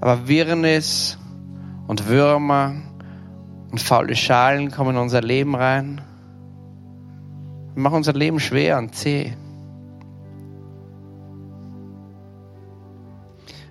Aber 0.03 0.27
Wirrnis 0.27 1.17
und 1.87 2.09
Würmer 2.09 2.75
und 3.71 3.81
faule 3.81 4.17
Schalen 4.17 4.73
kommen 4.73 4.97
in 4.97 5.01
unser 5.01 5.21
Leben 5.21 5.55
rein. 5.55 6.01
Wir 7.75 7.83
machen 7.85 7.99
unser 7.99 8.13
Leben 8.13 8.41
schwer 8.41 8.79
und 8.79 8.97
zäh. 8.97 9.33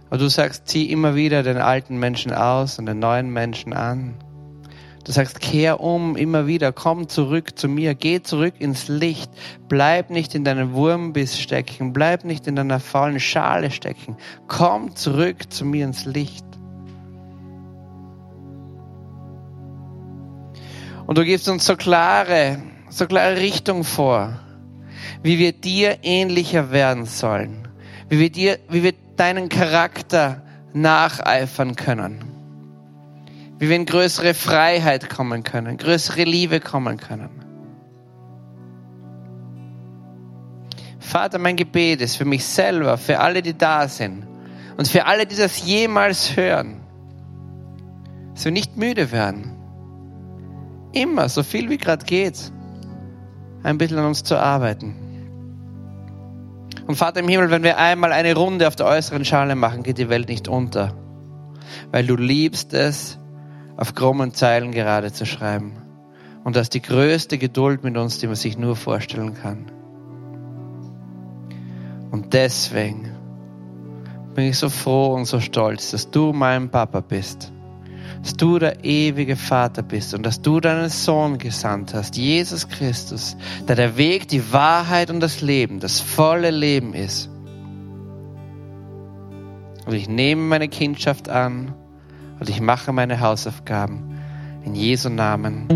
Aber 0.07 0.19
du 0.19 0.29
sagst, 0.29 0.69
zieh 0.69 0.89
immer 0.89 1.15
wieder 1.15 1.43
den 1.43 1.57
alten 1.57 1.99
Menschen 1.99 2.31
aus 2.31 2.79
und 2.79 2.85
den 2.85 2.99
neuen 2.99 3.33
Menschen 3.33 3.73
an. 3.73 4.13
Du 5.11 5.15
sagst, 5.15 5.41
kehr 5.41 5.81
um 5.81 6.15
immer 6.15 6.47
wieder, 6.47 6.71
komm 6.71 7.09
zurück 7.09 7.59
zu 7.59 7.67
mir, 7.67 7.95
geh 7.95 8.21
zurück 8.21 8.53
ins 8.59 8.87
Licht, 8.87 9.29
bleib 9.67 10.09
nicht 10.09 10.35
in 10.35 10.45
deinem 10.45 10.71
Wurmbiss 10.71 11.37
stecken, 11.37 11.91
bleib 11.91 12.23
nicht 12.23 12.47
in 12.47 12.55
deiner 12.55 12.79
faulen 12.79 13.19
Schale 13.19 13.71
stecken, 13.71 14.15
komm 14.47 14.95
zurück 14.95 15.51
zu 15.51 15.65
mir 15.65 15.83
ins 15.83 16.05
Licht. 16.05 16.45
Und 21.05 21.17
du 21.17 21.25
gibst 21.25 21.49
uns 21.49 21.65
so 21.65 21.75
klare, 21.75 22.63
so 22.89 23.05
klare 23.05 23.35
Richtung 23.35 23.83
vor, 23.83 24.39
wie 25.23 25.39
wir 25.39 25.51
dir 25.51 25.97
ähnlicher 26.03 26.71
werden 26.71 27.03
sollen, 27.03 27.67
wie 28.07 28.19
wir 28.19 28.31
dir, 28.31 28.59
wie 28.69 28.81
wir 28.81 28.93
deinen 29.17 29.49
Charakter 29.49 30.41
nacheifern 30.71 31.75
können, 31.75 32.30
wie 33.61 33.69
wir 33.69 33.75
in 33.75 33.85
größere 33.85 34.33
Freiheit 34.33 35.07
kommen 35.07 35.43
können, 35.43 35.77
größere 35.77 36.23
Liebe 36.23 36.59
kommen 36.59 36.97
können. 36.97 37.29
Vater, 40.99 41.37
mein 41.37 41.57
Gebet 41.57 42.01
ist 42.01 42.15
für 42.15 42.25
mich 42.25 42.43
selber, 42.43 42.97
für 42.97 43.19
alle, 43.19 43.43
die 43.43 43.55
da 43.55 43.87
sind 43.87 44.25
und 44.77 44.87
für 44.87 45.05
alle, 45.05 45.27
die 45.27 45.35
das 45.35 45.63
jemals 45.63 46.35
hören, 46.35 46.81
dass 48.33 48.45
wir 48.45 48.51
nicht 48.51 48.77
müde 48.77 49.11
werden, 49.11 49.55
immer, 50.91 51.29
so 51.29 51.43
viel 51.43 51.69
wie 51.69 51.77
gerade 51.77 52.03
geht, 52.03 52.51
ein 53.61 53.77
bisschen 53.77 53.99
an 53.99 54.05
uns 54.05 54.23
zu 54.23 54.39
arbeiten. 54.39 54.95
Und 56.87 56.95
Vater 56.95 57.19
im 57.19 57.27
Himmel, 57.27 57.51
wenn 57.51 57.61
wir 57.61 57.77
einmal 57.77 58.11
eine 58.11 58.33
Runde 58.33 58.67
auf 58.67 58.75
der 58.75 58.87
äußeren 58.87 59.23
Schale 59.23 59.53
machen, 59.53 59.83
geht 59.83 59.99
die 59.99 60.09
Welt 60.09 60.29
nicht 60.29 60.47
unter. 60.47 60.95
Weil 61.91 62.07
du 62.07 62.15
liebst 62.15 62.73
es, 62.73 63.19
auf 63.81 63.95
krummen 63.95 64.31
Zeilen 64.31 64.71
gerade 64.71 65.11
zu 65.11 65.25
schreiben. 65.25 65.73
Und 66.43 66.55
hast 66.55 66.69
die 66.75 66.83
größte 66.83 67.39
Geduld 67.39 67.83
mit 67.83 67.97
uns, 67.97 68.19
die 68.19 68.27
man 68.27 68.35
sich 68.35 68.55
nur 68.55 68.75
vorstellen 68.75 69.33
kann. 69.33 69.71
Und 72.11 72.33
deswegen 72.33 73.09
bin 74.35 74.45
ich 74.45 74.59
so 74.59 74.69
froh 74.69 75.15
und 75.15 75.25
so 75.25 75.39
stolz, 75.39 75.91
dass 75.91 76.11
du 76.11 76.31
mein 76.31 76.69
Papa 76.69 77.01
bist 77.01 77.51
dass 78.21 78.35
du 78.35 78.59
der 78.59 78.85
ewige 78.85 79.35
Vater 79.35 79.81
bist 79.81 80.13
und 80.13 80.23
dass 80.23 80.43
du 80.43 80.59
deinen 80.59 80.89
Sohn 80.89 81.39
gesandt 81.39 81.95
hast, 81.95 82.17
Jesus 82.17 82.67
Christus, 82.69 83.35
der 83.67 83.75
der 83.75 83.97
Weg, 83.97 84.27
die 84.27 84.53
Wahrheit 84.53 85.09
und 85.09 85.21
das 85.21 85.41
Leben, 85.41 85.79
das 85.79 85.99
volle 85.99 86.51
Leben 86.51 86.93
ist. 86.93 87.31
Und 89.87 89.93
ich 89.93 90.07
nehme 90.07 90.43
meine 90.43 90.67
Kindschaft 90.67 91.29
an 91.29 91.73
und 92.41 92.49
ich 92.49 92.59
mache 92.59 92.91
meine 92.91 93.21
Hausaufgaben 93.21 94.19
in 94.65 94.73
Jesu 94.73 95.09
Namen. 95.09 95.67